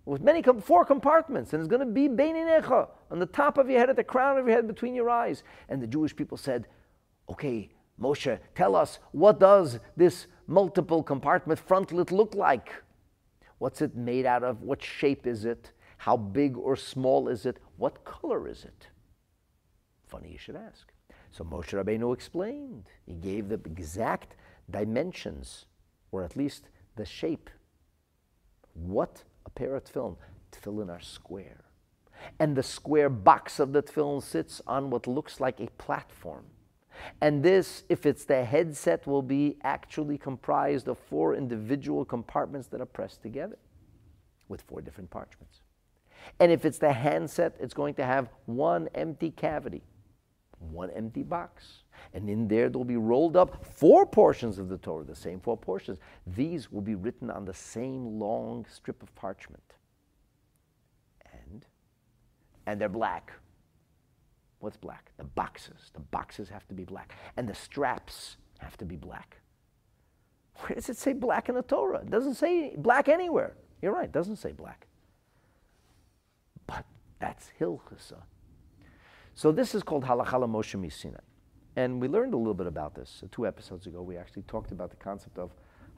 [0.09, 3.79] with many four compartments, and it's going to be beininecha on the top of your
[3.79, 5.43] head, at the crown of your head, between your eyes.
[5.69, 6.67] And the Jewish people said,
[7.29, 7.69] Okay,
[8.01, 12.71] Moshe, tell us what does this multiple compartment frontlet look like?
[13.59, 14.63] What's it made out of?
[14.63, 15.73] What shape is it?
[15.97, 17.57] How big or small is it?
[17.77, 18.87] What color is it?
[20.07, 20.91] Funny you should ask.
[21.31, 22.89] So Moshe Rabbeinu explained.
[23.05, 24.35] He gave the exact
[24.71, 25.67] dimensions,
[26.11, 27.49] or at least the shape.
[28.73, 30.15] What a pair of tefillin.
[30.51, 31.65] Tefillin are square.
[32.39, 36.45] And the square box of the tefillin sits on what looks like a platform.
[37.21, 42.81] And this, if it's the headset, will be actually comprised of four individual compartments that
[42.81, 43.57] are pressed together
[44.49, 45.61] with four different parchments.
[46.39, 49.83] And if it's the handset, it's going to have one empty cavity
[50.59, 51.83] one empty box.
[52.13, 55.57] And in there, there'll be rolled up four portions of the Torah, the same four
[55.57, 55.99] portions.
[56.27, 59.75] These will be written on the same long strip of parchment.
[61.31, 61.65] And,
[62.65, 63.33] and they're black.
[64.59, 65.11] What's black?
[65.17, 65.91] The boxes.
[65.93, 67.13] The boxes have to be black.
[67.37, 69.37] And the straps have to be black.
[70.55, 71.99] Where does it say black in the Torah?
[71.99, 73.55] It doesn't say black anywhere.
[73.81, 74.87] You're right, it doesn't say black.
[76.67, 76.85] But
[77.19, 78.21] that's Hilchasa.
[79.35, 81.17] So this is called Halacha Moshe Sinai.
[81.79, 83.23] And we learned a little bit about this.
[83.31, 85.51] Two episodes ago, we actually talked about the concept of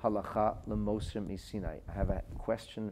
[0.04, 1.78] Halacha Moshe Sinai.
[1.90, 2.92] I have a question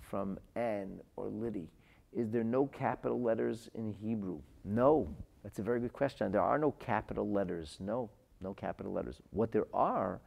[0.00, 1.68] from Anne or Liddy.
[2.14, 4.40] Is there no capital letters in Hebrew?
[4.64, 5.14] No.
[5.42, 6.32] That's a very good question.
[6.32, 7.76] There are no capital letters.
[7.78, 8.08] No,
[8.40, 9.20] no capital letters.
[9.32, 10.22] What there are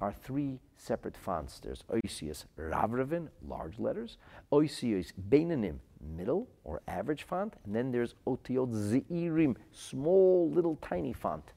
[0.00, 1.60] are three separate fonts.
[1.60, 4.18] There's Oisius Ravrevin, large letters,
[4.52, 11.52] Oisius Beinanim, middle or average font, and then there's Otiot Zeirim, small little tiny font.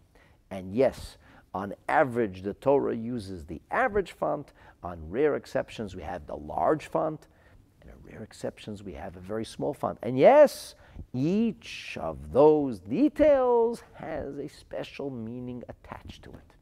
[0.51, 1.17] And yes,
[1.53, 4.51] on average, the Torah uses the average font.
[4.83, 7.27] On rare exceptions, we have the large font.
[7.81, 9.97] And on rare exceptions, we have a very small font.
[10.03, 10.75] And yes,
[11.13, 16.55] each of those details has a special meaning attached to it.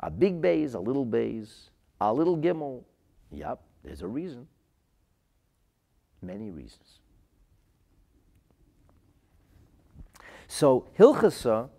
[0.00, 1.70] A big bays, a little bays,
[2.00, 2.82] a little gimel.
[3.30, 4.46] Yep, there's a reason.
[6.26, 6.98] Many reasons.
[10.48, 11.70] So Hilchasa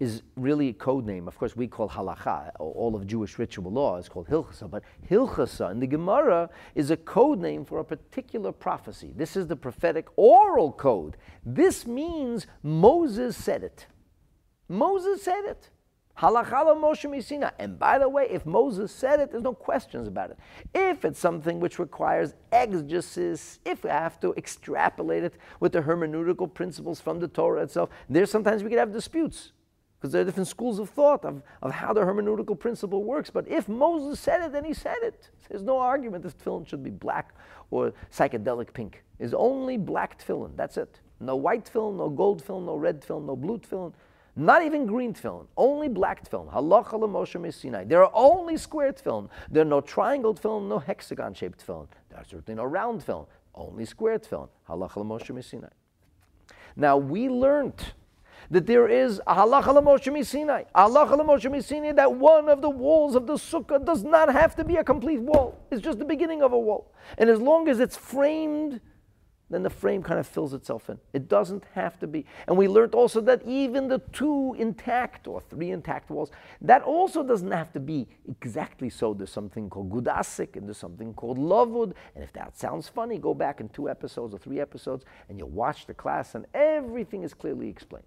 [0.00, 1.28] is really a code name.
[1.28, 2.50] Of course, we call halacha.
[2.58, 4.70] All of Jewish ritual law is called hilchasa.
[4.70, 9.12] But hilchasa in the Gemara is a code name for a particular prophecy.
[9.16, 11.16] This is the prophetic oral code.
[11.44, 13.86] This means Moses said it.
[14.68, 15.70] Moses said it.
[16.18, 17.52] Halachala Moshe miSinai.
[17.58, 20.38] And by the way, if Moses said it, there's no questions about it.
[20.72, 26.52] If it's something which requires exegesis, if we have to extrapolate it with the hermeneutical
[26.52, 29.52] principles from the Torah itself, there's sometimes we could have disputes
[30.04, 33.30] because there are different schools of thought of, of how the hermeneutical principle works.
[33.30, 35.30] But if Moses said it, then he said it.
[35.48, 37.34] There's no argument that tefillin should be black
[37.70, 39.02] or psychedelic pink.
[39.18, 40.56] It's only black tefillin.
[40.56, 41.00] That's it.
[41.20, 43.94] No white tefillin, no gold tefillin, no red tefillin, no blue tefillin.
[44.36, 46.52] Not even green tefillin, only black tefillin.
[46.52, 47.84] Halacha Moshe Sinai.
[47.84, 49.28] There are only square tefillin.
[49.48, 51.86] There are no triangle tefillin, no hexagon shaped tefillin.
[52.10, 54.48] There are certainly no round tefillin, only square tefillin.
[54.68, 55.68] Halacha Moshe Sinai.
[56.74, 57.92] Now we learned
[58.50, 60.64] that there is a halacha Moshe Sinai.
[60.74, 64.64] Halacha Moshe Sinai that one of the walls of the sukkah does not have to
[64.64, 65.58] be a complete wall.
[65.70, 66.92] It's just the beginning of a wall.
[67.18, 68.80] And as long as it's framed
[69.50, 70.98] then the frame kind of fills itself in.
[71.12, 72.24] It doesn't have to be.
[72.48, 76.30] And we learned also that even the two intact or three intact walls,
[76.62, 79.12] that also doesn't have to be exactly so.
[79.12, 81.92] There's something called gudasik and there's something called lavud.
[82.14, 85.50] And if that sounds funny, go back in two episodes or three episodes and you'll
[85.50, 88.04] watch the class and everything is clearly explained.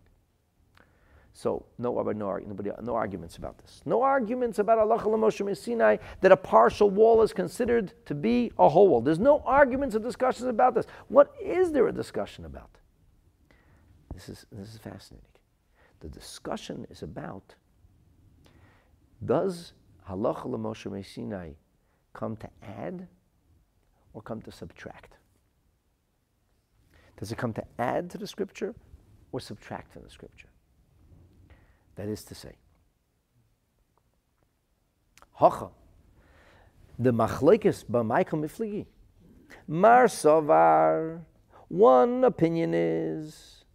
[1.37, 3.83] So no, no, nobody, no arguments about this.
[3.85, 8.67] No arguments about Halacha Moshe Sinai that a partial wall is considered to be a
[8.67, 9.01] whole wall.
[9.01, 10.87] There's no arguments or discussions about this.
[11.09, 12.79] What is there a discussion about?
[14.15, 15.27] This is, this is fascinating.
[15.99, 17.53] The discussion is about
[19.23, 19.73] does
[20.09, 21.51] Halacha Moshe Sinai
[22.13, 23.07] come to add
[24.13, 25.17] or come to subtract?
[27.19, 28.73] Does it come to add to the scripture
[29.31, 30.47] or subtract from the scripture?
[31.97, 32.53] That is to say,
[35.39, 35.71] Hocha,
[36.97, 38.45] the machlekes by Michael
[39.67, 41.21] mar sovar.
[41.67, 43.65] One opinion is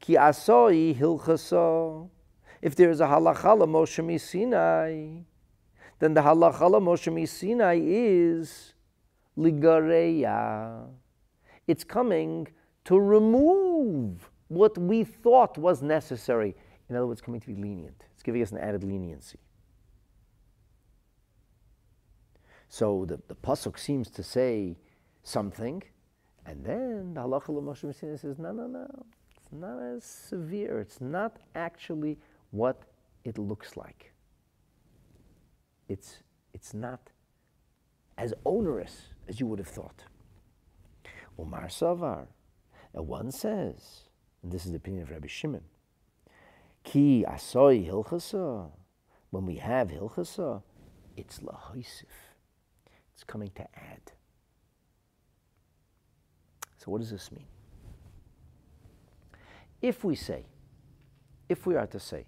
[0.00, 2.08] ki asoi hilchaso.
[2.62, 5.22] If there is a halachala Moshe Sinai,
[5.98, 8.74] then the halachala Moshe Sinai is
[9.36, 10.86] ligareya.
[11.66, 12.48] It's coming
[12.84, 16.54] to remove what we thought was necessary
[16.92, 18.04] in other words, coming to be lenient.
[18.12, 19.38] It's giving us an added leniency.
[22.68, 24.78] So the, the pasuk seems to say
[25.22, 25.82] something,
[26.46, 29.04] and then the halacha l'moshe says, no, no, no,
[29.36, 30.80] it's not as severe.
[30.80, 32.18] It's not actually
[32.50, 32.82] what
[33.24, 34.12] it looks like.
[35.88, 36.22] It's,
[36.52, 37.10] it's not
[38.18, 40.04] as onerous as you would have thought.
[41.38, 42.26] Umar Savar,
[42.94, 44.08] and one says,
[44.42, 45.62] and this is the opinion of Rabbi Shimon,
[46.82, 48.70] Ki asoi hilchasa.
[49.30, 50.62] When we have hilchasa,
[51.16, 52.04] it's lahoisif.
[53.14, 54.12] It's coming to add.
[56.78, 57.46] So what does this mean?
[59.80, 60.46] If we say,
[61.48, 62.26] if we are to say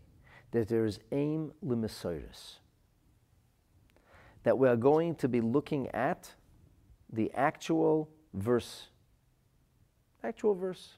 [0.51, 2.59] that there is aim limisoidus,
[4.45, 6.31] that we are going to be looking at
[7.13, 8.89] the actual verse,
[10.23, 10.95] actual verse,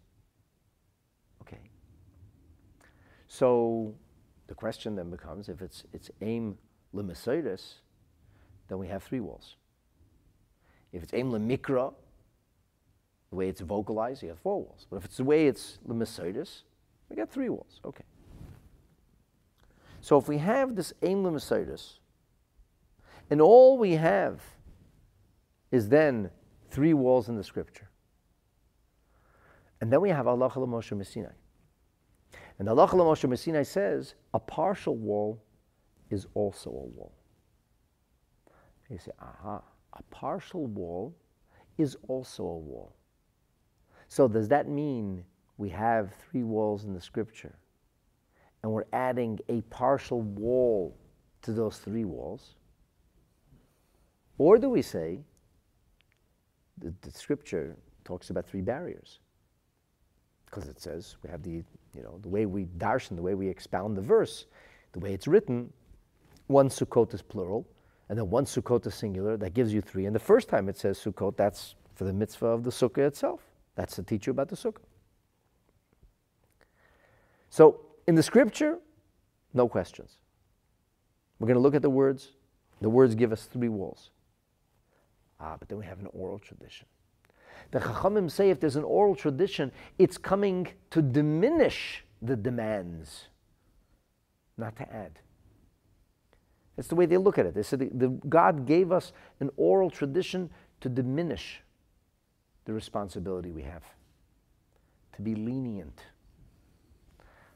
[3.28, 3.94] So
[4.46, 6.58] the question then becomes if it's, it's aim
[6.94, 7.74] limisoidus,
[8.68, 9.56] then we have three walls.
[10.92, 11.92] If it's aim lemikra,
[13.30, 14.86] the way it's vocalized, you have four walls.
[14.88, 16.62] But if it's the way it's limisoidus,
[17.08, 17.80] we got three walls.
[17.84, 18.04] Okay.
[20.00, 21.98] So if we have this aim limisoidus,
[23.28, 24.40] and all we have
[25.72, 26.30] is then
[26.70, 27.88] three walls in the scripture,
[29.80, 31.28] And then we have Halacha Moshe Sinai.
[32.59, 35.42] And the Halacha Moshe Sinai says a partial wall
[36.11, 37.12] is also a wall.
[38.88, 41.14] You say, aha, a partial wall
[41.76, 42.94] is also a wall.
[44.09, 45.24] So does that mean
[45.59, 47.54] we have three walls in the scripture
[48.62, 50.96] and we're adding a partial wall
[51.42, 52.54] to those three walls?
[54.38, 55.20] Or do we say
[56.78, 59.20] the, the scripture talks about three barriers?
[60.44, 61.64] Because it says we have the,
[61.97, 64.47] you know, the way we darshan, the way we expound the verse,
[64.92, 65.72] the way it's written,
[66.47, 67.66] one Sukkot is plural,
[68.09, 70.07] and then one Sukkot is singular, that gives you three.
[70.07, 73.40] And the first time it says Sukkot, that's for the mitzvah of the Sukkah itself.
[73.74, 74.82] That's to teach you about the Sukkah.
[77.51, 78.78] So, in the scripture,
[79.55, 80.18] no questions.
[81.38, 82.32] We're going to look at the words.
[82.80, 84.11] The words give us three walls.
[85.40, 86.86] Ah, but then we have an oral tradition.
[87.70, 93.28] The Chachamim say if there's an oral tradition, it's coming to diminish the demands,
[94.57, 95.18] not to add.
[96.76, 97.54] That's the way they look at it.
[97.54, 100.50] They said the, the, God gave us an oral tradition
[100.80, 101.62] to diminish
[102.66, 103.84] the responsibility we have,
[105.14, 106.00] to be lenient.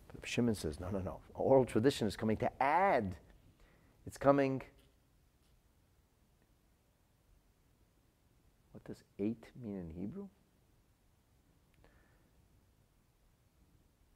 [0.09, 1.21] But Shimon says, no, no, no.
[1.35, 3.15] Oral tradition is coming to add.
[4.07, 4.63] It's coming.
[8.73, 10.27] What does eight mean in Hebrew?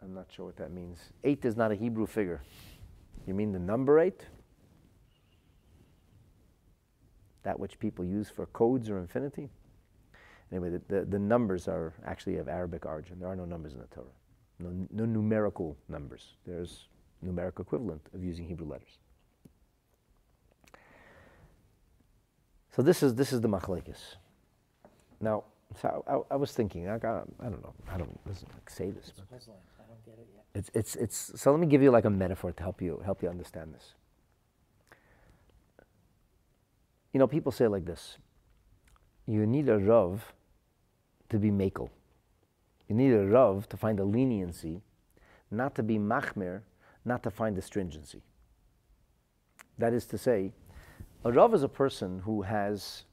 [0.02, 0.98] I'm not sure what that means.
[1.22, 2.42] Eight is not a Hebrew figure.
[3.26, 4.26] You mean the number eight?
[7.44, 9.48] that which people use for codes or infinity.
[10.50, 13.18] Anyway, the, the, the, numbers are actually of Arabic origin.
[13.20, 14.06] There are no numbers in the Torah,
[14.58, 16.34] no, no numerical numbers.
[16.46, 16.88] There's
[17.24, 18.98] numeric equivalent of using Hebrew letters.
[22.74, 24.16] So this is this is the machlekes.
[25.24, 25.44] Now,
[25.80, 26.88] so I, I, was thinking.
[26.88, 27.72] I, got, I don't know.
[27.90, 29.08] I don't like say this.
[29.08, 29.56] It's puzzling.
[29.80, 30.44] I don't get it yet.
[30.54, 31.40] It's it's it's.
[31.40, 33.94] So let me give you like a metaphor to help you help you understand this.
[37.14, 38.18] You know, people say like this
[39.26, 40.34] you need a Rav
[41.30, 41.88] to be Makel.
[42.86, 44.82] You need a Rav to find a leniency,
[45.50, 46.60] not to be Machmir,
[47.06, 48.20] not to find the stringency.
[49.78, 50.52] That is to say,
[51.24, 53.04] a Rav is a person who has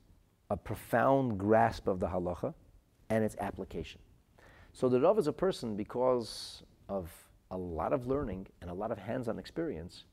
[0.52, 2.54] a profound grasp of the halacha
[3.10, 4.02] and its application.
[4.74, 7.10] So the Rav is a person because of
[7.52, 10.04] a lot of learning and a lot of hands on experience,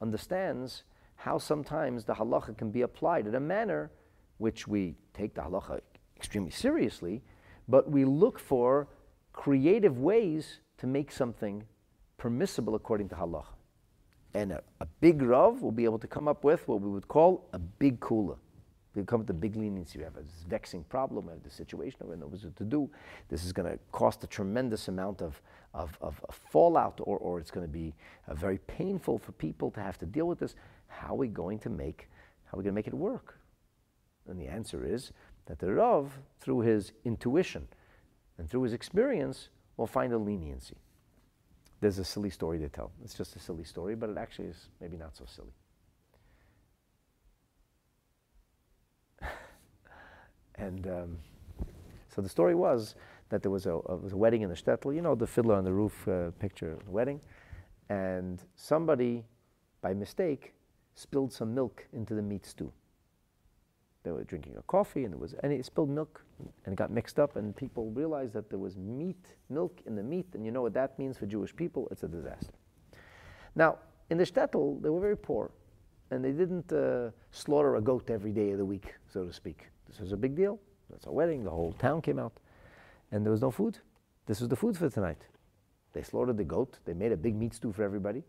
[0.00, 0.84] understands
[1.16, 3.90] how sometimes the halacha can be applied in a manner
[4.38, 5.80] which we take the halacha
[6.16, 7.22] extremely seriously,
[7.68, 8.88] but we look for
[9.34, 11.62] creative ways to make something
[12.16, 13.52] permissible according to halacha.
[14.32, 17.06] And a, a, big Rav will be able to come up with what we would
[17.06, 18.38] call a big kula.
[18.94, 19.98] We come with the big leniency.
[19.98, 21.26] We have a vexing problem.
[21.26, 21.98] We have the situation.
[22.08, 22.88] We know what to do.
[23.28, 25.40] This is going to cost a tremendous amount of,
[25.72, 27.94] of, of, of fallout, or, or it's going to be
[28.28, 30.54] uh, very painful for people to have to deal with this.
[30.86, 32.08] How are we going to make,
[32.44, 33.38] how are we going to make it work?
[34.28, 35.12] And the answer is
[35.46, 37.66] that the Rav, through his intuition
[38.38, 40.76] and through his experience, will find a leniency.
[41.80, 42.92] There's a silly story to tell.
[43.02, 45.52] It's just a silly story, but it actually is maybe not so silly.
[50.56, 51.18] And um,
[52.08, 52.94] so the story was
[53.30, 55.54] that there was a, a, was a wedding in the shtetl, you know, the fiddler
[55.54, 57.20] on the roof uh, picture wedding,
[57.88, 59.24] and somebody,
[59.80, 60.54] by mistake,
[60.94, 62.72] spilled some milk into the meat stew.
[64.04, 66.22] They were drinking a coffee, and it was and he spilled milk,
[66.64, 70.02] and it got mixed up, and people realized that there was meat, milk in the
[70.02, 71.88] meat, and you know what that means for Jewish people?
[71.90, 72.52] It's a disaster.
[73.56, 73.78] Now,
[74.10, 75.50] in the shtetl, they were very poor,
[76.10, 79.68] and they didn't uh, slaughter a goat every day of the week, so to speak.
[79.88, 80.58] This was a big deal.
[80.90, 81.44] That's a wedding.
[81.44, 82.32] The whole town came out.
[83.10, 83.78] And there was no food.
[84.26, 85.26] This was the food for tonight.
[85.92, 86.78] They slaughtered the goat.
[86.84, 88.22] They made a big meat stew for everybody.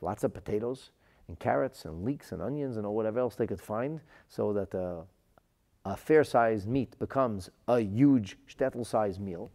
[0.00, 0.90] Lots of potatoes
[1.28, 4.74] and carrots and leeks and onions and all whatever else they could find so that
[4.74, 5.02] uh,
[5.84, 9.50] a fair sized meat becomes a huge shtetl sized meal.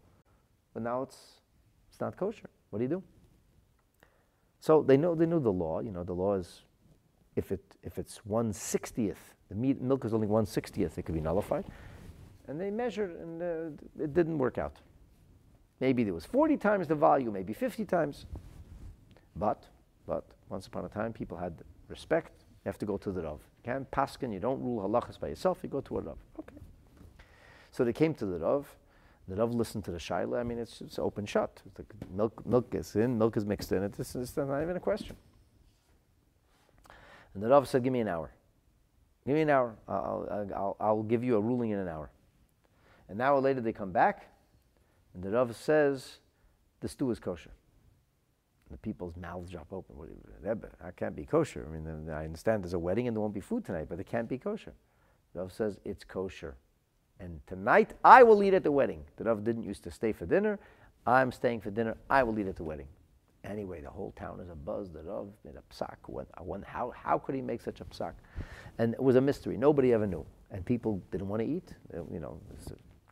[0.74, 1.42] But now it's,
[1.90, 2.50] it's not kosher.
[2.70, 3.04] What do you do?
[4.60, 5.82] So they know they knew the law.
[5.82, 6.62] You know, the law is
[7.36, 11.14] if it if it's one sixtieth the meat, milk is only 1 60th, it could
[11.14, 11.66] be nullified.
[12.48, 14.78] And they measured and uh, it didn't work out.
[15.82, 18.26] Maybe there was 40 times the volume, maybe 50 times.
[19.36, 19.66] But,
[20.08, 22.46] but, once upon a time, people had respect.
[22.64, 23.40] You have to go to the Rav.
[23.58, 26.18] You can't paskin, you don't rule halachas by yourself, you go to a Rav.
[26.40, 26.56] Okay.
[27.72, 28.74] So they came to the Rav.
[29.28, 30.40] The Rav listened to the Shaila.
[30.40, 31.62] I mean, it's, it's open shut.
[31.66, 33.84] It's like milk, milk is in, milk is mixed in.
[33.84, 35.18] It's, it's not even a question.
[37.34, 38.32] And the Rav said, Give me an hour.
[39.26, 39.76] Give me an hour.
[39.88, 42.10] I'll, I'll, I'll give you a ruling in an hour.
[43.10, 44.28] An hour later, they come back
[45.14, 46.20] And the Rav says,
[46.80, 47.52] the stew is kosher.
[48.72, 49.96] The people's mouths drop open.
[50.42, 51.68] Rebbe, that can't be kosher.
[51.68, 54.08] I mean, I understand there's a wedding and there won't be food tonight, but it
[54.08, 54.74] can't be kosher.
[55.34, 56.56] The Rav says, it's kosher.
[57.20, 59.04] And tonight, I will eat at the wedding.
[59.18, 60.58] The Rav didn't used to stay for dinner.
[61.06, 61.98] I'm staying for dinner.
[62.10, 62.88] I will eat at the wedding.
[63.44, 64.92] Anyway, the whole town is a buzz.
[64.92, 65.96] The Rav made a psak.
[66.66, 68.14] How, how could he make such a psak?
[68.78, 69.58] And it was a mystery.
[69.58, 70.26] Nobody ever knew.
[70.52, 71.74] And people didn't want to eat.
[71.94, 72.40] Uh, you know,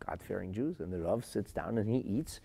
[0.05, 0.81] God-fearing Jews.
[0.81, 2.41] And the Rav sits down and he eats.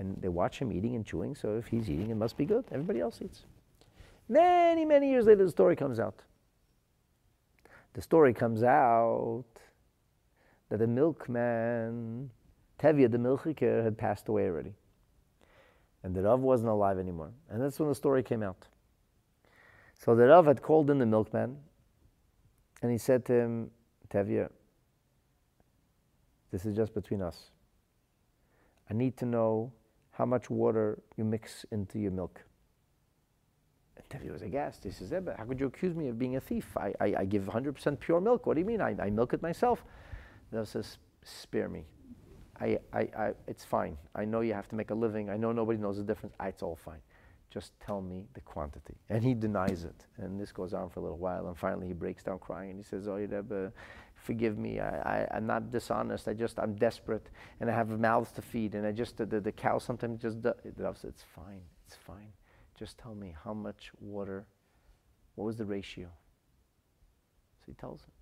[0.00, 1.34] And they watch him eating and chewing.
[1.36, 2.64] So if he's eating, it must be good.
[2.72, 3.44] Everybody else eats.
[4.28, 6.22] Many, many years later, the story comes out.
[7.94, 9.44] The story comes out
[10.68, 12.30] that the milkman,
[12.78, 14.74] Tevye, the milchiker, had passed away already.
[16.08, 17.32] And the Rav wasn't alive anymore.
[17.50, 18.66] And that's when the story came out.
[19.98, 21.58] So the Rav had called in the milkman
[22.80, 23.70] and he said to him,
[24.08, 24.48] Tevye,
[26.50, 27.50] this is just between us.
[28.88, 29.70] I need to know
[30.12, 32.40] how much water you mix into your milk.
[33.98, 34.84] And Tevye was aghast.
[34.84, 36.74] He says, how could you accuse me of being a thief?
[36.74, 38.46] I, I, I give 100% pure milk.
[38.46, 38.80] What do you mean?
[38.80, 39.84] I, I milk it myself.
[40.52, 41.84] The Rav says, spare me.
[42.60, 43.96] I, I, I, it's fine.
[44.14, 45.30] I know you have to make a living.
[45.30, 46.34] I know nobody knows the difference.
[46.40, 47.00] Ah, it's all fine.
[47.50, 48.94] Just tell me the quantity.
[49.08, 50.06] And he denies it.
[50.18, 51.46] And this goes on for a little while.
[51.48, 53.72] And finally he breaks down crying and he says, Oh, Rebbe,
[54.14, 54.80] forgive me.
[54.80, 56.28] I, I, am not dishonest.
[56.28, 57.30] I just, I'm desperate.
[57.60, 58.74] And I have mouths to feed.
[58.74, 61.62] And I just, the, the, the cow sometimes just, said, It's fine.
[61.86, 62.32] It's fine.
[62.78, 64.46] Just tell me how much water,
[65.36, 66.08] what was the ratio?
[67.60, 68.12] So he tells him.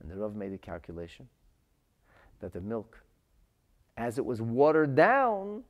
[0.00, 1.28] And the Rav made a calculation
[2.40, 2.98] that the milk,
[3.96, 5.62] as it was watered down,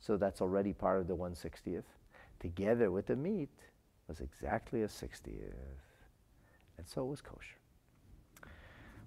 [0.00, 1.84] so that's already part of the 160th,
[2.40, 3.48] together with the meat,
[4.08, 5.52] was exactly a 60th.
[6.76, 7.56] And so it was kosher.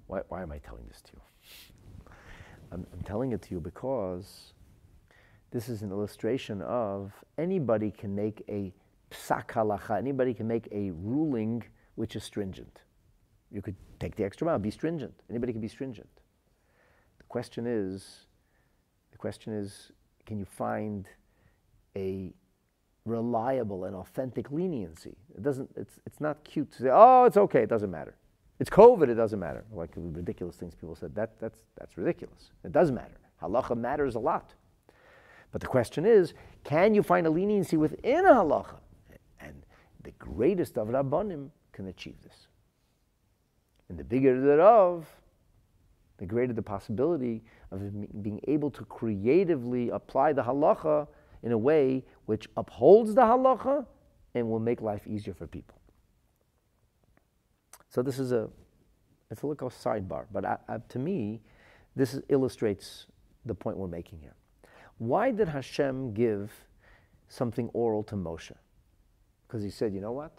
[0.07, 2.13] Why, why am I telling this to you?
[2.71, 4.53] I'm, I'm telling it to you because
[5.51, 8.73] this is an illustration of anybody can make a
[9.11, 11.63] psak halacha, anybody can make a ruling
[11.95, 12.81] which is stringent.
[13.51, 15.13] You could take the extra mile, be stringent.
[15.29, 16.09] Anybody can be stringent.
[17.29, 18.25] Question is,
[19.11, 19.91] the question is,
[20.25, 21.07] can you find
[21.95, 22.33] a
[23.05, 25.15] reliable and authentic leniency?
[25.35, 28.15] It doesn't, it's, it's not cute to say, oh, it's okay, it doesn't matter.
[28.59, 29.63] It's COVID, it doesn't matter.
[29.71, 32.51] Like ridiculous things people said, that, that's, that's ridiculous.
[32.63, 33.17] It does matter.
[33.41, 34.53] Halacha matters a lot.
[35.51, 38.77] But the question is, can you find a leniency within a halacha?
[39.39, 39.63] And
[40.03, 42.47] the greatest of Rabbanim can achieve this.
[43.89, 45.07] And the bigger the Rav,
[46.17, 47.79] the greater the possibility of
[48.23, 51.07] being able to creatively apply the halacha
[51.43, 53.85] in a way which upholds the halacha
[54.33, 55.79] and will make life easier for people.
[57.89, 58.49] So this is a,
[59.31, 61.41] it's a little sidebar, but I, I, to me,
[61.95, 63.07] this is, illustrates
[63.45, 64.35] the point we're making here.
[64.97, 66.51] Why did Hashem give
[67.29, 68.53] something oral to Moshe?
[69.47, 70.33] Because he said, you know what?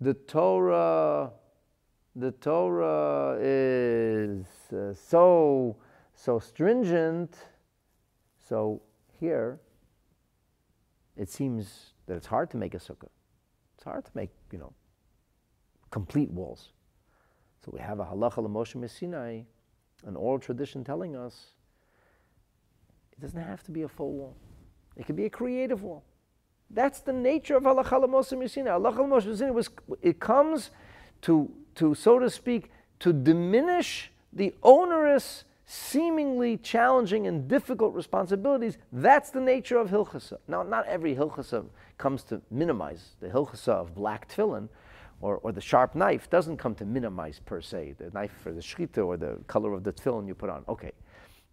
[0.00, 1.32] The Torah
[2.18, 5.76] the Torah is uh, so
[6.14, 7.36] so stringent.
[8.48, 8.82] So
[9.20, 9.60] here,
[11.16, 13.08] it seems that it's hard to make a sukkah.
[13.76, 14.72] It's hard to make you know
[15.90, 16.70] complete walls.
[17.64, 19.42] So we have a halacha l'Moshe Sinai,
[20.04, 21.52] an oral tradition telling us
[23.12, 24.36] it doesn't have to be a full wall.
[24.96, 26.02] It could be a creative wall.
[26.70, 28.70] That's the nature of halacha l'Moshe Sinai.
[28.70, 29.70] Halacha l'Moshe Sinai was
[30.02, 30.72] it comes
[31.22, 32.70] to to, so to speak,
[33.00, 40.38] to diminish the onerous, seemingly challenging and difficult responsibilities, that's the nature of Hilchasa.
[40.48, 41.64] Now, not every Hilchasa
[41.96, 43.16] comes to minimize.
[43.20, 44.68] The Hilchasa of black tefillin
[45.20, 48.60] or, or the sharp knife doesn't come to minimize per se, the knife for the
[48.60, 50.64] shchita or the color of the tefillin you put on.
[50.68, 50.92] Okay.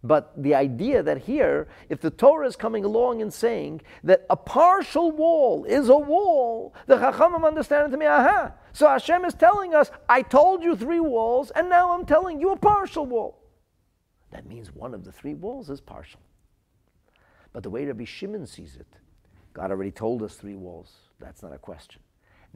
[0.02, 4.36] But the idea that here, if the Torah is coming along and saying that a
[4.36, 8.52] partial wall is a wall, the Chachamim understand it to me, aha.
[8.76, 12.50] So Hashem is telling us, I told you three walls, and now I'm telling you
[12.50, 13.38] a partial wall.
[14.32, 16.20] That means one of the three walls is partial.
[17.54, 18.86] But the way Rabbi Shimon sees it,
[19.54, 20.92] God already told us three walls.
[21.18, 22.02] That's not a question.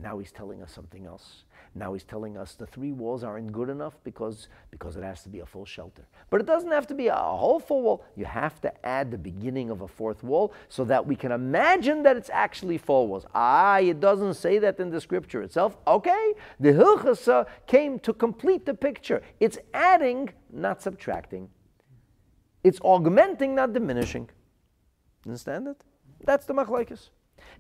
[0.03, 1.45] Now he's telling us something else.
[1.75, 5.29] Now he's telling us the three walls aren't good enough because, because it has to
[5.29, 6.07] be a full shelter.
[6.31, 8.05] But it doesn't have to be a whole full wall.
[8.17, 12.03] You have to add the beginning of a fourth wall so that we can imagine
[12.03, 13.27] that it's actually four walls.
[13.35, 15.77] Ah, it doesn't say that in the scripture itself.
[15.87, 19.23] Okay, the Hilchasa came to complete the picture.
[19.39, 21.49] It's adding, not subtracting.
[22.65, 24.29] It's augmenting, not diminishing.
[25.25, 25.85] Understand it?
[26.25, 27.11] That's the machlekes.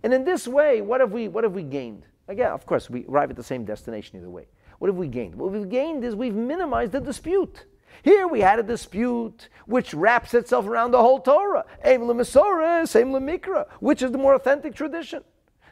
[0.02, 2.06] And in this way, what have we, what have we gained?
[2.30, 4.46] Again, of course, we arrive at the same destination either way.
[4.78, 5.34] What have we gained?
[5.34, 7.64] What we've gained is we've minimized the dispute.
[8.04, 11.64] Here we had a dispute which wraps itself around the whole Torah.
[11.84, 13.66] Aim le'Masorah, same le'Mikra.
[13.80, 15.24] Which is the more authentic tradition?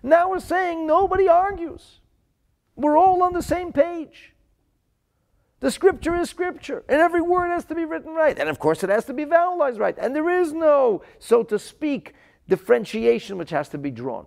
[0.02, 2.00] Now we're saying nobody argues.
[2.74, 4.34] We're all on the same page.
[5.61, 8.36] The scripture is scripture, and every word has to be written right.
[8.36, 9.96] And of course, it has to be vowelized right.
[9.96, 12.14] And there is no, so to speak,
[12.48, 14.26] differentiation which has to be drawn.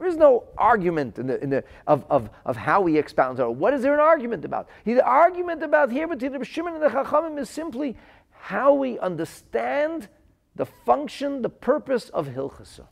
[0.00, 3.46] There is no argument in the, in the, of, of, of how he expounds it.
[3.46, 4.66] What is there an argument about?
[4.86, 7.98] The argument about here between the Shimon and the Chachamim is simply
[8.30, 10.08] how we understand
[10.56, 12.86] the function, the purpose of Hilchasa.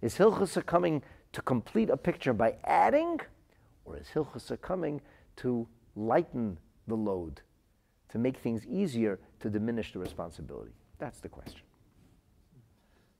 [0.00, 3.18] Is Hilchasa coming to complete a picture by adding,
[3.84, 5.00] or is Hilchasa coming
[5.38, 7.40] to lighten the load,
[8.10, 10.70] to make things easier, to diminish the responsibility?
[11.00, 11.62] That's the question.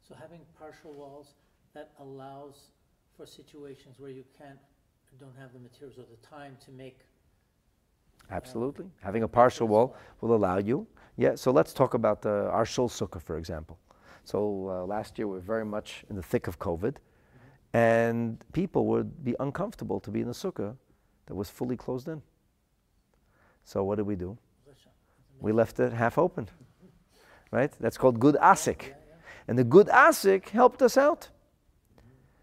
[0.09, 1.35] So having partial walls,
[1.79, 2.57] that allows
[3.17, 4.59] for situations where you can't,
[5.21, 6.99] don't have the materials or the time to make.
[8.33, 8.87] Absolutely.
[9.01, 10.87] Having a partial wall will allow you.
[11.17, 13.79] Yeah, so let's talk about uh, our Shul Sukkah, for example.
[14.25, 16.97] So uh, last year we were very much in the thick of COVID,
[17.73, 20.75] and people would be uncomfortable to be in a sukkah
[21.27, 22.21] that was fully closed in.
[23.65, 24.37] So what did we do?
[25.41, 26.49] We left it half open,
[27.53, 27.73] right?
[27.79, 28.95] That's called gudasik.
[29.47, 31.29] And the gudasik helped us out.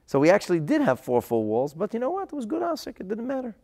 [0.05, 2.29] So we actually did have four full walls, but you know what?
[2.29, 2.99] It was gudasik.
[2.99, 3.55] It didn't matter.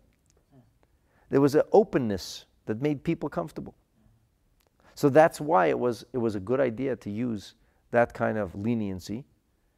[1.30, 3.76] There was an openness that made people comfortable.
[4.96, 7.56] So that's why it was, it was a good idea to use
[7.92, 9.26] that kind of leniency,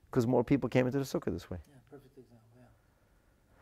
[0.10, 1.58] because more people came into the sukkah this way.
[1.68, 2.66] Yeah, perfect example, yeah.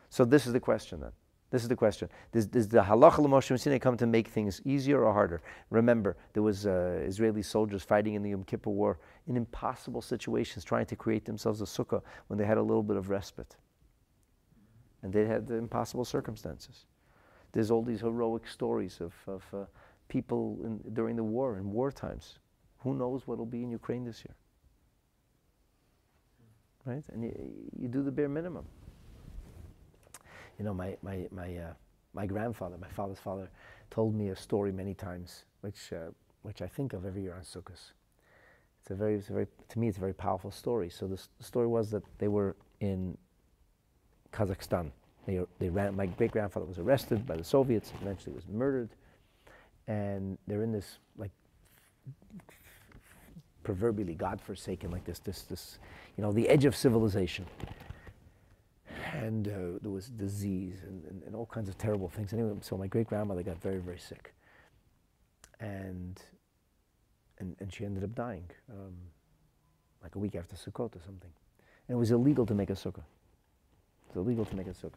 [0.09, 1.11] So this is the question then.
[1.51, 2.07] This is the question.
[2.31, 5.41] Does, does the halacha l'Moshe Sinai come to make things easier or harder?
[5.69, 10.63] Remember, there was uh, Israeli soldiers fighting in the Yom Kippur War in impossible situations,
[10.63, 13.57] trying to create themselves a sukkah when they had a little bit of respite,
[15.03, 16.85] and they had the impossible circumstances.
[17.51, 19.65] There's all these heroic stories of, of uh,
[20.07, 22.39] people in, during the war in war times.
[22.79, 24.35] Who knows what will be in Ukraine this year?
[26.85, 27.33] Right, and you,
[27.77, 28.65] you do the bare minimum
[30.61, 31.73] you know, my, my, my, uh,
[32.13, 33.49] my grandfather, my father's father,
[33.89, 36.11] told me a story many times, which, uh,
[36.43, 37.71] which I think of every year on Sukkot.
[38.81, 40.91] It's a very, it's a very, to me, it's a very powerful story.
[40.91, 43.17] So the, story was that they were in
[44.31, 44.91] Kazakhstan.
[45.25, 48.89] They, they ran, my great grandfather was arrested by the Soviets, eventually was murdered.
[49.87, 51.31] And they're in this, like,
[53.63, 55.79] proverbially God-forsaken, like this, this, this,
[56.17, 57.47] you know, the edge of civilization
[59.13, 62.31] and uh, there was disease and, and, and, all kinds of terrible things.
[62.33, 64.33] Anyway, so my great grandmother got very, very sick,
[65.59, 66.21] and
[67.39, 68.93] and, and she ended up dying um,
[70.03, 71.31] like a week after Sukkot or something.
[71.87, 73.03] And it was illegal to make a sukkah.
[74.07, 74.93] It's illegal to make a sukkah.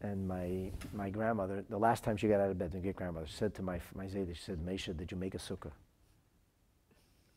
[0.00, 3.26] And my my grandmother, the last time she got out of bed, my great grandmother
[3.26, 5.72] said to my my Zayda, she said, Mesha, did you make a sukkah?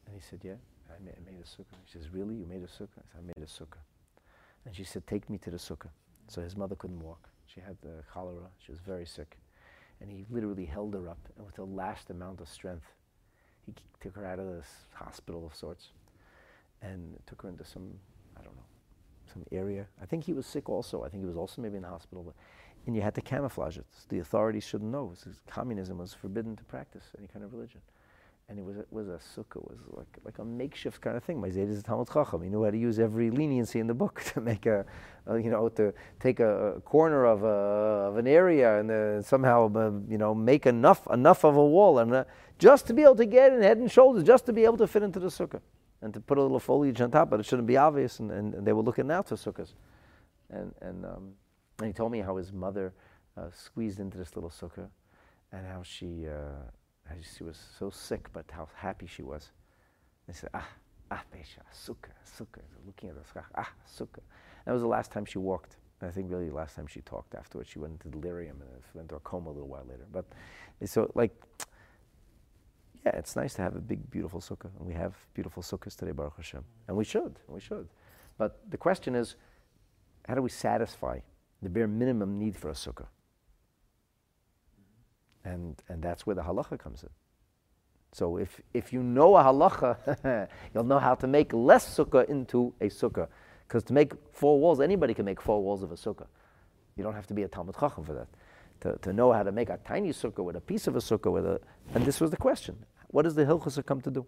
[0.05, 0.55] And he said, Yeah,
[0.89, 1.77] I made, I made a sukkah.
[1.85, 2.35] She says, Really?
[2.35, 2.99] You made a sukkah?
[2.99, 3.79] I said, I made a sukkah.
[4.68, 5.89] And she said, Take me to the sukkah.
[6.28, 7.30] So his mother couldn't walk.
[7.45, 8.49] She had the cholera.
[8.59, 9.38] She was very sick.
[10.01, 12.86] And he literally held her up, and with the last amount of strength,
[13.65, 15.88] he took her out of this hospital of sorts
[16.84, 17.93] and took her into some,
[18.38, 18.65] I don't know,
[19.34, 19.88] some area.
[19.99, 21.03] I think he was sick also.
[21.03, 22.24] I think he was also maybe in the hospital.
[22.24, 22.36] But,
[22.86, 23.86] and you had to camouflage it.
[24.09, 25.13] The authorities shouldn't know.
[25.47, 27.82] Communism was forbidden to practice any kind of religion
[28.50, 31.41] and it was a, was a sukkah, was like like a makeshift kind of thing.
[31.41, 32.41] My Zayd is a Talmud Chacham.
[32.41, 34.86] He knew how to use every leniency in the book to make a,
[35.26, 37.48] a you know, to take a, a, corner of a
[38.08, 42.14] of an area and somehow uh, you know make enough enough of a wall and
[42.14, 42.24] uh,
[42.58, 44.88] just to be able to get in head and shoulders, just to be able to
[44.88, 45.62] fit into the sukkah
[46.02, 48.20] and to put a little foliage on top, but it shouldn't be obvious.
[48.20, 49.74] And, and, and they were looking out for sukkahs,
[50.50, 51.34] and and um,
[51.80, 52.93] and he told me how his mother
[53.36, 54.88] uh, squeezed into this little sukkah,
[55.52, 56.72] and how she uh,
[57.38, 59.51] she was so sick, but how happy she was.
[60.28, 60.68] They said, ah,
[61.12, 62.62] ah, Pesha, sukkah, sukkah.
[62.86, 64.22] Looking at us, ah, sukkah.
[64.66, 65.78] That was the last time she walked.
[66.01, 67.70] I think really the last time she talked afterwards.
[67.70, 70.05] She went into delirium and went into a coma a little while later.
[70.12, 70.26] But
[70.86, 71.32] so like,
[73.05, 74.70] yeah, it's nice to have a big, beautiful sukkah.
[74.78, 76.64] And we have beautiful sukkahs today, Baruch Hashem.
[76.88, 77.88] And we should, we should.
[78.38, 79.36] But the question is,
[80.28, 81.20] how do we satisfy
[81.62, 83.08] the bare minimum need for a sukkah?
[85.48, 87.10] And, and that's where the halacha comes in.
[88.12, 92.74] So if, if you know a halacha, you'll know how to make less sukkah into
[92.82, 93.28] a sukkah.
[93.68, 96.28] Because to make four walls, anybody can make four walls of a sukkah.
[96.95, 98.28] You don't have to be a Talmud Chacham for that.
[98.82, 101.32] To, to know how to make a tiny sukkah with a piece of a sukkah
[101.32, 101.60] with a,
[101.93, 102.76] and this was the question.
[103.08, 104.26] What does the Hilchasa come to do?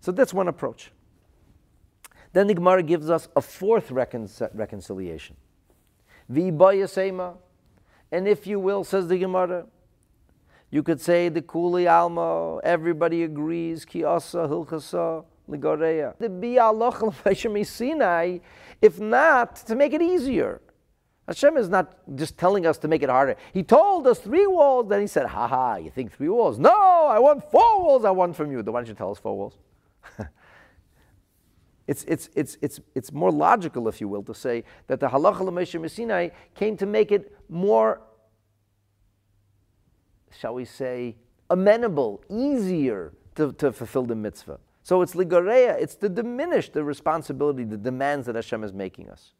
[0.00, 0.92] So that's one approach.
[2.32, 5.36] Then the Gemara gives us a fourth recon- reconciliation.
[6.30, 6.88] V'ibaya
[8.10, 9.66] And if you will, says the Gemara,
[10.70, 16.14] you could say the Kuli Alma, everybody agrees, Kiasa, Hilchasa, Ligoreya.
[16.18, 18.38] The Bi'alach Sinai,
[18.82, 20.60] if not, to make it easier.
[21.26, 23.36] Hashem is not just telling us to make it harder.
[23.52, 26.58] He told us three walls, then he said, ha ha, you think three walls?
[26.58, 28.62] No, I want four walls I want from you.
[28.62, 29.54] Then why don't you tell us four walls?
[31.88, 35.40] it's, it's, it's, it's, it's more logical, if you will, to say that the halacha
[35.40, 38.02] l'meshe Sinai came to make it more,
[40.38, 41.16] shall we say,
[41.48, 44.60] amenable, easier to, to fulfill the mitzvah.
[44.82, 49.32] So it's ligareya, it's to diminish the responsibility, the demands that Hashem is making us.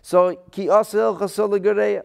[0.00, 2.02] So ki asel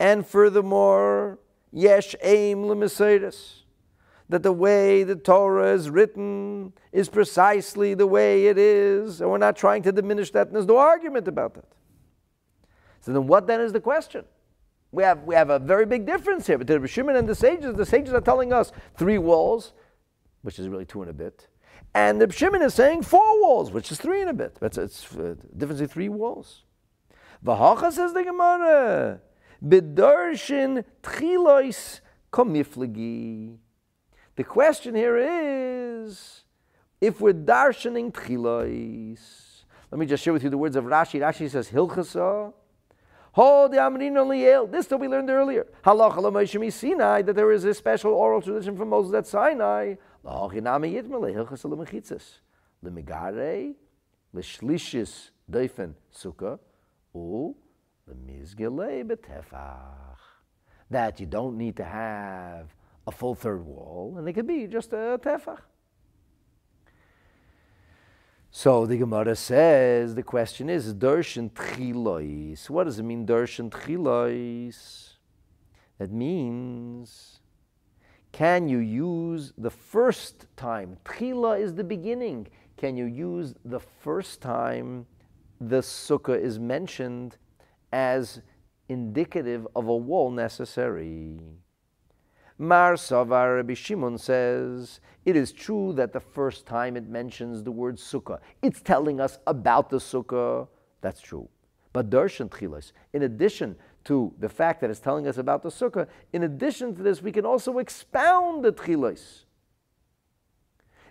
[0.00, 1.38] And furthermore,
[1.70, 3.62] yesh aim lemesiris.
[4.28, 9.38] That the way the Torah is written is precisely the way it is, and we're
[9.38, 11.64] not trying to diminish that, and there's no argument about that.
[13.00, 14.24] So then what then is the question?
[14.92, 17.74] We have, we have a very big difference here between the Shimon and the sages.
[17.74, 19.72] The sages are telling us three walls,
[20.42, 21.48] which is really two and a bit.
[21.94, 24.56] And the Shimon is saying four walls, which is three and a bit.
[24.60, 26.64] That's it's uh, difference in three walls.
[27.44, 29.20] Vahacha says the Gemara,
[29.64, 32.00] bedarshin tchilois
[32.32, 33.56] komiflegi.
[34.38, 36.44] The question here is,
[37.00, 39.18] if we're darshaning tchilois,
[39.90, 41.18] let me just share with you the words of Rashi.
[41.18, 42.52] Rashi says hilchasa.
[43.32, 44.70] Ho de amrino liel.
[44.70, 45.66] This that we learned earlier.
[45.84, 49.96] Halacha Sinai that there is a special oral tradition from Moses at Sinai.
[60.90, 62.77] That you don't need to have
[63.08, 65.60] a full third wall, and it could be just a tefach.
[68.50, 72.68] So the Gemara says the question is darshan tchilois.
[72.68, 75.14] What does it mean darshan tchilois?
[75.98, 77.40] That means
[78.30, 80.98] can you use the first time?
[81.04, 82.48] Tchila is the beginning.
[82.76, 85.06] Can you use the first time
[85.60, 87.38] the sukkah is mentioned
[87.90, 88.42] as
[88.88, 91.40] indicative of a wall necessary?
[92.58, 97.70] Mar Savar Rabbi Shimon says, it is true that the first time it mentions the
[97.70, 100.66] word sukkah, it's telling us about the sukkah.
[101.00, 101.48] That's true.
[101.92, 106.08] But darshan tchilas, in addition to the fact that it's telling us about the sukkah,
[106.32, 109.44] in addition to this, we can also expound the tchilos.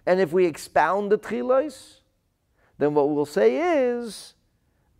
[0.06, 2.02] And if we expound the tchilos,
[2.78, 4.34] then what we'll say is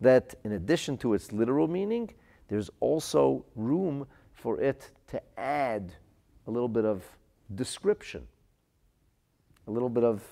[0.00, 2.10] that in addition to its literal meaning,
[2.48, 5.92] there's also room for it to add
[6.48, 7.04] a little bit of
[7.54, 8.26] description,
[9.66, 10.22] a little bit of,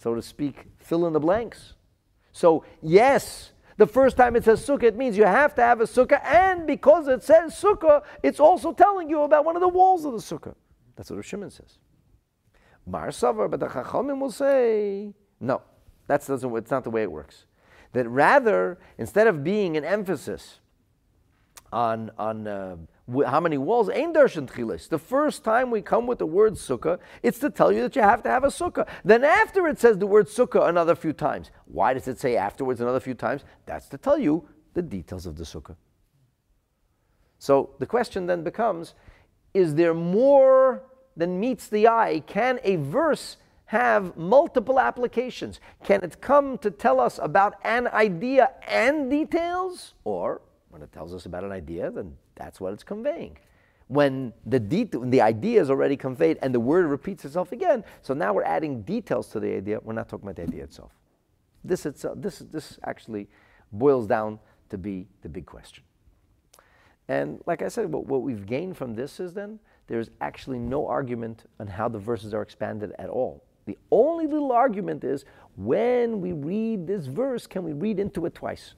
[0.00, 1.74] so to speak, fill in the blanks.
[2.32, 5.84] So, yes, the first time it says sukkah, it means you have to have a
[5.84, 10.06] sukkah, and because it says sukkah, it's also telling you about one of the walls
[10.06, 10.54] of the sukkah.
[10.96, 11.78] That's what Shimon says.
[12.86, 15.60] Mar Savar, but the Chachamim will say, no,
[16.06, 17.44] that's doesn't, it's not the way it works.
[17.92, 20.60] That rather, instead of being an emphasis
[21.70, 22.76] on, on uh,
[23.26, 23.88] how many walls?
[23.88, 24.88] Ain darshan tchilis.
[24.88, 28.02] The first time we come with the word sukkah, it's to tell you that you
[28.02, 28.86] have to have a sukkah.
[29.04, 31.50] Then after it says the word sukkah another few times.
[31.64, 33.44] Why does it say afterwards another few times?
[33.66, 35.76] That's to tell you the details of the sukkah.
[37.38, 38.94] So the question then becomes,
[39.54, 40.82] is there more
[41.16, 42.22] than meets the eye?
[42.26, 45.60] Can a verse have multiple applications?
[45.84, 49.94] Can it come to tell us about an idea and details?
[50.04, 53.36] Or when it tells us about an idea, then that's what it's conveying.
[53.88, 57.84] When the, det- when the idea is already conveyed and the word repeats itself again,
[58.02, 59.80] so now we're adding details to the idea.
[59.82, 60.92] We're not talking about the idea itself.
[61.64, 63.28] This, itself, this, this actually
[63.72, 64.38] boils down
[64.70, 65.84] to be the big question.
[67.08, 70.86] And like I said, what, what we've gained from this is then there's actually no
[70.86, 73.42] argument on how the verses are expanded at all.
[73.64, 75.24] The only little argument is
[75.56, 78.74] when we read this verse, can we read into it twice?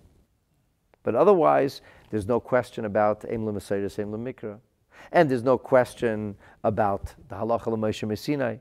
[1.02, 1.80] But otherwise,
[2.10, 4.58] there's no question about Eim L'Mesayres, Eim L'Mikra.
[5.12, 8.60] And there's no question about the Halacha L'Moshe miSinai.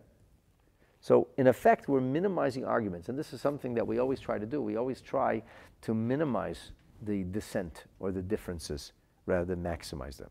[1.02, 3.10] So, in effect, we're minimizing arguments.
[3.10, 4.62] And this is something that we always try to do.
[4.62, 5.42] We always try
[5.82, 6.72] to minimize
[7.02, 8.92] the dissent or the differences
[9.26, 10.30] rather than maximize them.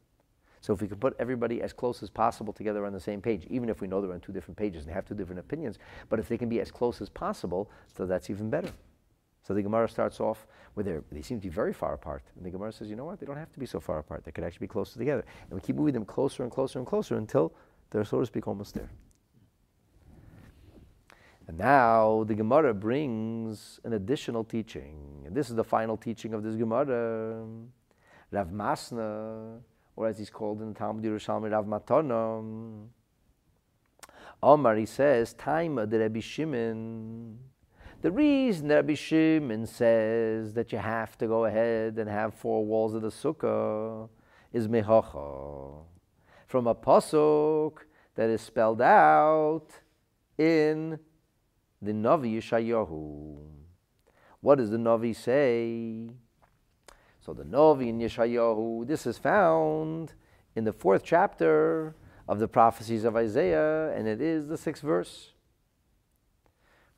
[0.61, 3.47] So, if we can put everybody as close as possible together on the same page,
[3.49, 5.79] even if we know they're on two different pages and have two different opinions,
[6.09, 8.73] but if they can be as close as possible, so that's even better.
[9.49, 12.23] So the Gemara starts off where they seem to be very far apart.
[12.37, 13.19] And the Gemara says, you know what?
[13.19, 14.23] They don't have to be so far apart.
[14.23, 15.25] They could actually be closer together.
[15.45, 17.55] And we keep moving them closer and closer and closer until
[17.91, 18.91] they're, so to speak, almost there.
[21.47, 25.23] And now the Gemara brings an additional teaching.
[25.25, 27.47] And this is the final teaching of this Gemara.
[28.31, 29.61] Rav Masna,
[29.97, 32.87] or as he's called in the Talmud Yerushalmi, Rav Matana.
[34.43, 37.39] Omar, he says, Taima the Rabbi Shimon.
[38.01, 42.95] The reason Rabbi Shimon says that you have to go ahead and have four walls
[42.95, 44.09] of the sukkah
[44.53, 45.83] is mehacha.
[46.47, 47.79] From a pasuk
[48.15, 49.67] that is spelled out
[50.39, 51.01] in
[51.83, 53.37] the Navi Yeshayahu.
[54.43, 56.13] What does the Navi say?
[57.21, 60.15] So the Navi in Yeshayahu, this is found
[60.55, 61.97] in the fourth chapter
[62.29, 65.33] of the prophecies of Isaiah, and it is the sixth verse,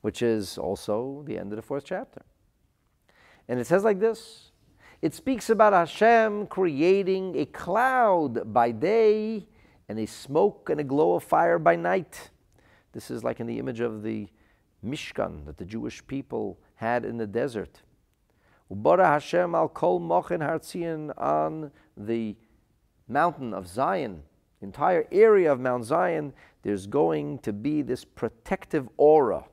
[0.01, 2.21] which is also the end of the fourth chapter.
[3.47, 4.51] And it says like this
[5.01, 9.47] it speaks about Hashem creating a cloud by day
[9.89, 12.29] and a smoke and a glow of fire by night.
[12.93, 14.27] This is like in the image of the
[14.85, 17.81] Mishkan that the Jewish people had in the desert.
[18.71, 22.35] Ubara Hashem al kol mochin hartzion on the
[23.07, 24.23] mountain of Zion,
[24.61, 26.33] entire area of Mount Zion,
[26.63, 29.43] there's going to be this protective aura.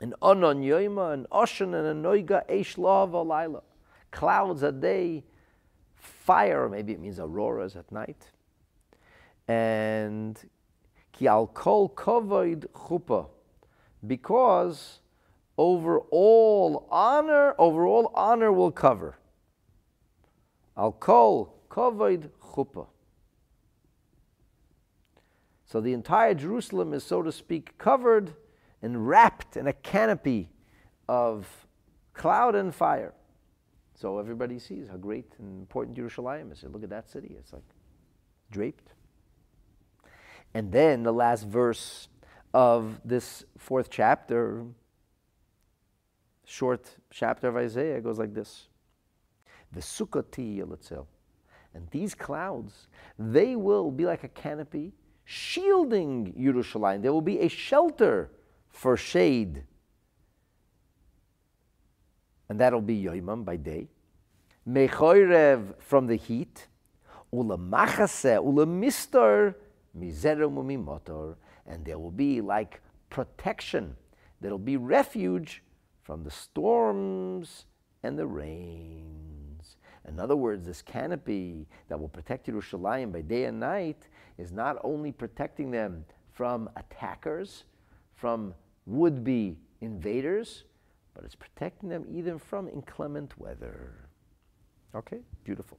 [0.00, 3.62] An onon yoima, an oshan, and a noiga eish alayla.
[4.10, 5.24] Clouds at day,
[5.96, 8.30] fire, maybe it means auroras at night.
[9.46, 10.38] And
[11.12, 13.28] ki al kol kovoid chupa,
[14.06, 15.00] because
[15.56, 19.16] over all honor, over all honor will cover.
[20.76, 22.86] Al kol kovoid chuppah.
[25.66, 28.34] So the entire Jerusalem is, so to speak, covered
[28.84, 30.50] and wrapped in a canopy
[31.08, 31.66] of
[32.12, 33.14] cloud and fire.
[33.94, 36.62] So everybody sees how great and important Jerusalem is.
[36.64, 37.34] Look at that city.
[37.38, 37.62] It's like
[38.50, 38.92] draped.
[40.52, 42.08] And then the last verse
[42.52, 44.64] of this fourth chapter
[46.44, 48.68] short chapter of Isaiah goes like this.
[49.72, 51.06] The sukkati yelitzel.
[51.72, 54.92] And these clouds, they will be like a canopy
[55.24, 57.00] shielding Yerushalayim.
[57.00, 58.30] There will be a shelter
[58.74, 59.62] for shade.
[62.48, 63.88] And that'll be Yoimam by day.
[64.68, 66.66] Mechoirev from the heat.
[67.32, 69.54] Ula machase, ula mistar,
[69.98, 71.36] mizerum.
[71.66, 73.96] And there will be like protection.
[74.40, 75.62] There'll be refuge
[76.02, 77.64] from the storms
[78.02, 79.76] and the rains.
[80.06, 84.76] In other words, this canopy that will protect Yerushalayim by day and night is not
[84.84, 87.64] only protecting them from attackers,
[88.14, 88.52] from
[88.86, 90.64] would be invaders,
[91.14, 94.08] but it's protecting them even from inclement weather.
[94.94, 95.78] Okay, beautiful.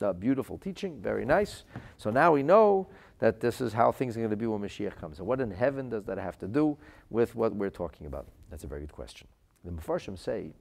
[0.00, 1.64] Uh, beautiful teaching, very nice.
[1.98, 2.88] So now we know
[3.18, 5.18] that this is how things are going to be when Mashiach comes.
[5.18, 6.78] And what in heaven does that have to do
[7.10, 8.26] with what we're talking about?
[8.50, 9.28] That's a very good question.
[9.62, 10.52] The Mepharshim say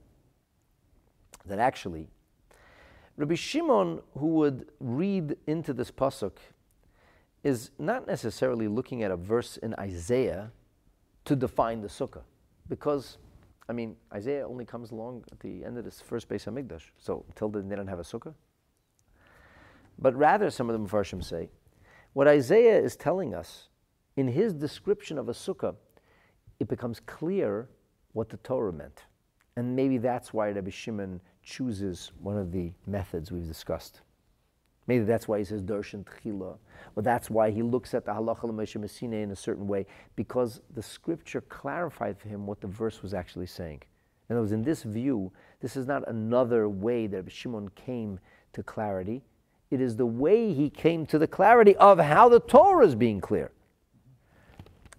[1.45, 2.10] that actually,
[3.16, 6.34] Rabbi Shimon, who would read into this pasuk,
[7.41, 10.52] is not necessarily looking at a verse in Isaiah
[11.30, 12.24] to define the sukkah,
[12.70, 13.20] because,
[13.70, 17.24] I mean, Isaiah only comes along at the end of this first Beis Hamikdash, so
[17.28, 18.34] until then they don't have a sukkah.
[20.00, 21.52] But rather, some of the Mepharshim say,
[22.14, 23.70] what Isaiah is telling us
[24.18, 25.76] in his description of a sukkah,
[26.60, 27.70] it becomes clear
[28.14, 29.04] what the Torah meant.
[29.56, 34.02] And maybe that's why Rabbi Shimon chooses one of the methods we've discussed.
[34.90, 36.58] Maybe that's why he says Darshan Tchila,
[36.96, 39.86] or that's why he looks at the Halacha miSinai in a certain way,
[40.16, 43.84] because the scripture clarified for him what the verse was actually saying.
[44.28, 45.32] In other words, in this view,
[45.62, 48.20] this is not another way that Shimon came
[48.54, 49.22] to clarity.
[49.70, 53.22] It is the way he came to the clarity of how the Torah is being
[53.22, 53.52] clear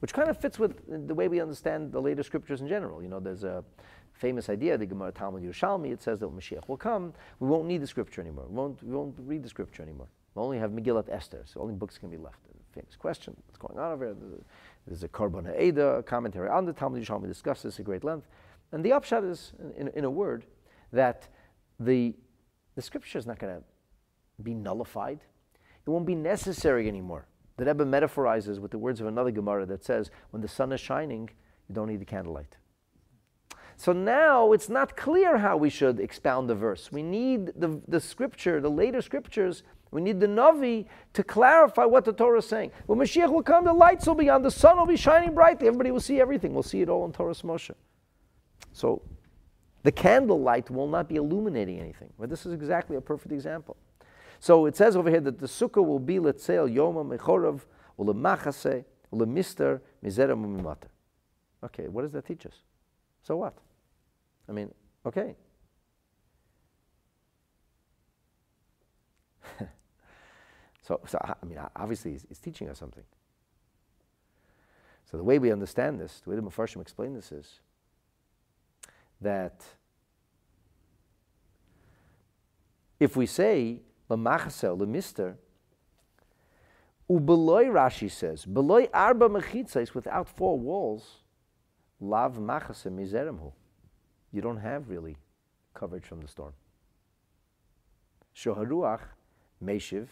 [0.00, 3.02] which kind of fits with the way we understand the later scriptures in general.
[3.02, 3.62] You know, there's a
[4.20, 7.66] famous idea, the Gemara Talmud Yerushalmi, it says that when Mashiach will come, we won't
[7.66, 8.44] need the scripture anymore.
[8.48, 10.08] We won't, we won't read the scripture anymore.
[10.34, 12.38] We'll only have Megillat Esther, so only books can be left.
[12.72, 14.14] famous question, what's going on over there?
[14.86, 18.28] There's a Korban Ha'eda, commentary on the Talmud Yerushalmi discusses this at great length.
[18.72, 20.44] And the upshot is, in, in a word,
[20.92, 21.26] that
[21.80, 22.14] the,
[22.76, 23.62] the scripture is not going to
[24.42, 25.20] be nullified.
[25.86, 27.26] It won't be necessary anymore.
[27.56, 30.80] The Rebbe metaphorizes with the words of another Gemara that says, when the sun is
[30.80, 31.30] shining,
[31.68, 32.56] you don't need the candlelight.
[33.80, 36.92] So now it's not clear how we should expound the verse.
[36.92, 42.04] We need the, the scripture, the later scriptures, we need the Navi to clarify what
[42.04, 42.72] the Torah is saying.
[42.84, 45.66] When Mashiach will come, the lights will be on, the sun will be shining brightly,
[45.66, 46.52] everybody will see everything.
[46.52, 47.70] We'll see it all in Toras Moshe.
[48.74, 49.00] So
[49.82, 52.12] the candlelight will not be illuminating anything.
[52.18, 53.78] But this is exactly a perfect example.
[54.40, 57.62] So it says over here that the sukkah will be letzeil yoma mechorav
[57.98, 60.76] ulemachase ulemister mizera.
[61.64, 62.56] Okay, what does that teach us?
[63.22, 63.54] So what?
[64.50, 64.74] I mean,
[65.06, 65.36] okay.
[70.82, 73.04] so, so, I mean, obviously, it's, it's, teaching us something.
[75.08, 77.60] So the way we understand this, the way the Mepharshim explain this is
[79.20, 79.62] that
[82.98, 85.36] if we say lemachasel lemister,
[87.08, 91.18] ubeloy Rashi says beloy arba mechitzais without four walls,
[92.00, 93.52] lav machasem mizeremhu.
[94.32, 95.16] You don't have really
[95.74, 96.52] coverage from the storm.
[98.34, 99.00] Shoharuach
[99.62, 100.06] meshiv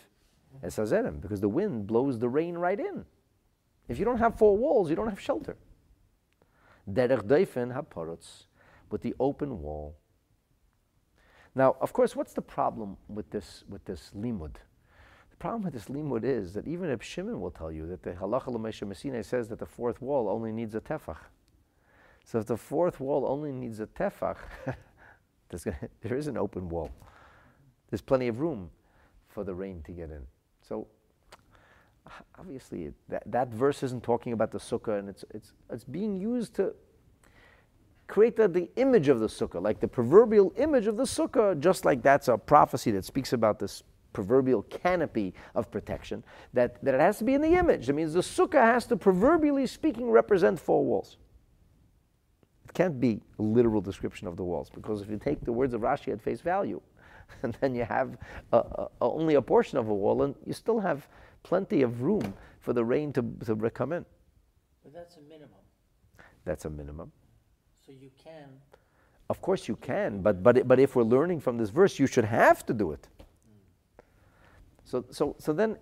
[0.64, 3.04] esazerem because the wind blows the rain right in.
[3.88, 5.56] If you don't have four walls, you don't have shelter.
[6.90, 8.44] Derech deifen haparotz
[8.90, 9.96] with the open wall.
[11.54, 14.54] Now, of course, what's the problem with this, with this limud?
[15.30, 18.12] The problem with this limud is that even if Shimon will tell you that the
[18.12, 21.16] halacha miSinai says that the fourth wall only needs a tefach.
[22.28, 24.36] So if the fourth wall only needs a tefach,
[25.64, 26.90] gonna, there is an open wall.
[27.88, 28.68] There's plenty of room
[29.28, 30.26] for the rain to get in.
[30.60, 30.88] So
[32.38, 36.52] obviously that, that verse isn't talking about the sukkah and it's, it's, it's being used
[36.56, 36.74] to
[38.08, 41.86] create the, the image of the sukkah, like the proverbial image of the sukkah, just
[41.86, 46.22] like that's a prophecy that speaks about this proverbial canopy of protection,
[46.52, 47.86] that, that it has to be in the image.
[47.86, 51.16] That means the sukkah has to, proverbially speaking, represent four walls.
[52.68, 55.72] It can't be a literal description of the walls, because if you take the words
[55.72, 56.80] of Rashi at face value,
[57.42, 58.18] and then you have
[58.52, 61.08] a, a, only a portion of a wall, and you still have
[61.42, 64.04] plenty of room for the rain to, to come in.
[64.84, 65.50] But that's a minimum.
[66.44, 67.10] That's a minimum.
[67.86, 68.48] So you can.
[69.30, 72.24] Of course you can, but, but, but if we're learning from this verse, you should
[72.24, 73.08] have to do it.
[74.84, 75.76] So, so, so then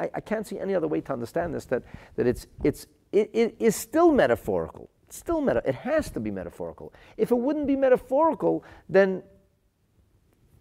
[0.00, 1.84] I, I can't see any other way to understand this that,
[2.16, 4.90] that it's, it's, it, it is still metaphorical.
[5.08, 6.92] It's still meta, it has to be metaphorical.
[7.16, 9.22] If it wouldn't be metaphorical, then,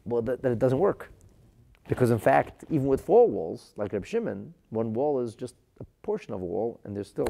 [0.06, 1.12] well, that, that it doesn't work.
[1.90, 5.84] Because in fact, even with four walls, like Reb Shimon, one wall is just a
[6.02, 7.28] portion of a wall, and there's still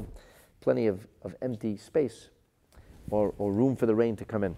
[0.62, 2.30] plenty of, of empty space
[3.10, 4.56] or, or room for the rain to come in.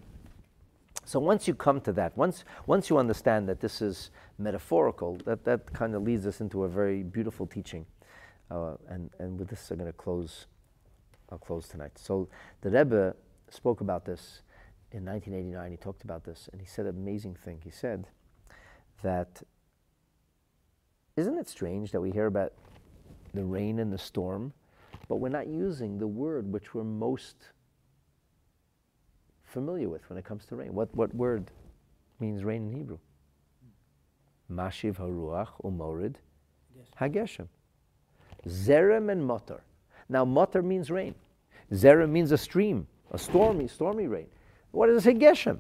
[1.05, 5.45] So once you come to that, once, once you understand that this is metaphorical, that,
[5.45, 7.85] that kind of leads us into a very beautiful teaching.
[8.51, 10.47] Uh, and, and with this, I'm going to close.
[11.31, 11.91] I'll close tonight.
[11.95, 12.29] So
[12.61, 13.15] the Rebbe
[13.49, 14.41] spoke about this
[14.91, 15.71] in 1989.
[15.71, 17.61] He talked about this, and he said an amazing thing.
[17.63, 18.07] He said
[19.03, 19.43] that
[21.15, 22.53] isn't it strange that we hear about
[23.33, 24.53] the rain and the storm,
[25.07, 27.35] but we're not using the word which we're most
[29.43, 30.73] familiar with when it comes to rain.
[30.73, 31.51] What, what word
[32.19, 32.99] means rain in Hebrew?
[34.51, 36.15] Mashiv haruach umorid
[36.99, 37.47] hageshem.
[38.47, 39.61] Zerem and motor.
[40.09, 41.15] Now, motor means rain.
[41.71, 44.27] Zerem means a stream, a stormy, stormy rain.
[44.71, 45.13] What does it say?
[45.13, 45.59] Geshem.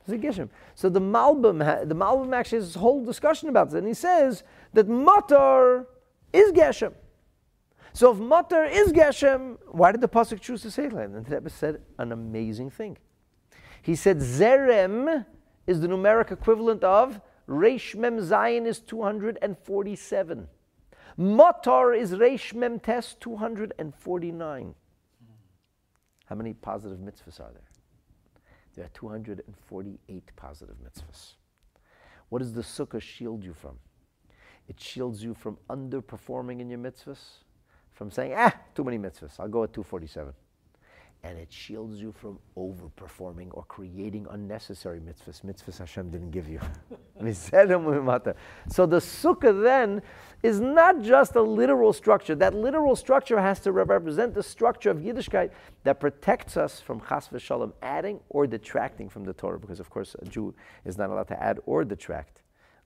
[0.00, 0.48] It's a Geshem.
[0.74, 4.42] So the Malbim, the Malbim actually has a whole discussion about this, and he says
[4.72, 5.86] that motor
[6.32, 6.92] is Geshem.
[7.92, 10.96] So if Matar is Geshem, why did the Pasuk choose to say that?
[10.98, 12.96] And the Rebbe said an amazing thing.
[13.82, 15.26] He said Zerem
[15.66, 20.48] is the numeric equivalent of Reish Mem Zayin is 247.
[21.18, 24.74] Matar is Reish Mem Tes 249.
[26.26, 27.68] How many positive mitzvahs are there?
[28.74, 31.34] There are 248 positive mitzvahs.
[32.30, 33.78] What does the sukkah shield you from?
[34.68, 37.18] It shields you from underperforming in your mitzvahs
[37.90, 40.32] from saying, ah, too many mitzvahs, I'll go at 247.
[41.24, 46.58] And it shields you from overperforming or creating unnecessary mitzvahs, mitzvahs Hashem didn't give you.
[48.68, 50.02] so the sukkah then
[50.42, 52.34] is not just a literal structure.
[52.34, 55.50] That literal structure has to represent the structure of Yiddishkeit
[55.84, 60.16] that protects us from chas v'shalom adding or detracting from the Torah, because of course
[60.20, 60.54] a Jew
[60.84, 62.40] is not allowed to add or detract.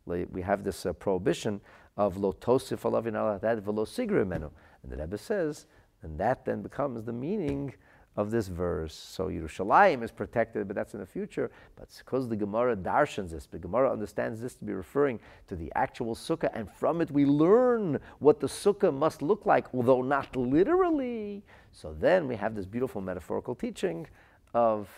[0.04, 1.60] We have this uh, prohibition
[1.96, 5.66] of lo tosif alavin ala velo sigru and the Rebbe says,
[6.02, 7.74] and that then becomes the meaning
[8.16, 8.94] of this verse.
[8.94, 11.50] So Yerushalayim is protected, but that's in the future.
[11.76, 15.70] But because the Gemara darshans this, the Gemara understands this to be referring to the
[15.74, 20.34] actual sukkah, and from it we learn what the sukkah must look like, although not
[20.34, 21.44] literally.
[21.72, 24.06] So then we have this beautiful metaphorical teaching
[24.54, 24.88] of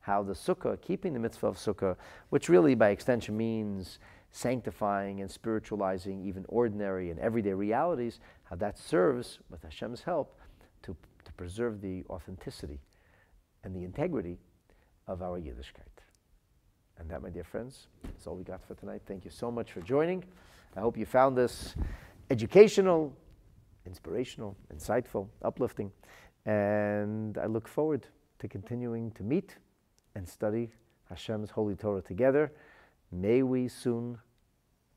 [0.00, 1.96] how the sukkah, keeping the mitzvah of sukkah,
[2.30, 3.98] which really by extension means
[4.30, 10.38] sanctifying and spiritualizing even ordinary and everyday realities, how that serves, with Hashem's help,
[11.40, 12.78] preserve the authenticity
[13.64, 14.36] and the integrity
[15.06, 16.04] of our Yiddishkeit.
[16.98, 17.86] And that, my dear friends,
[18.18, 19.00] is all we got for tonight.
[19.06, 20.22] Thank you so much for joining.
[20.76, 21.76] I hope you found this
[22.28, 23.16] educational,
[23.86, 25.90] inspirational, insightful, uplifting.
[26.44, 28.06] And I look forward
[28.40, 29.56] to continuing to meet
[30.14, 30.68] and study
[31.08, 32.52] Hashem's Holy Torah together.
[33.10, 34.18] May we soon,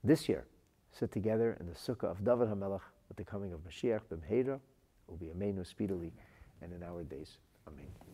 [0.04, 0.46] this year,
[0.92, 4.60] sit together in the sukkah of David HaMelech with the coming of Mashiach B'mheira,
[5.08, 6.12] will be Amenu speedily,
[6.64, 7.38] and in our days.
[7.68, 8.13] Amen.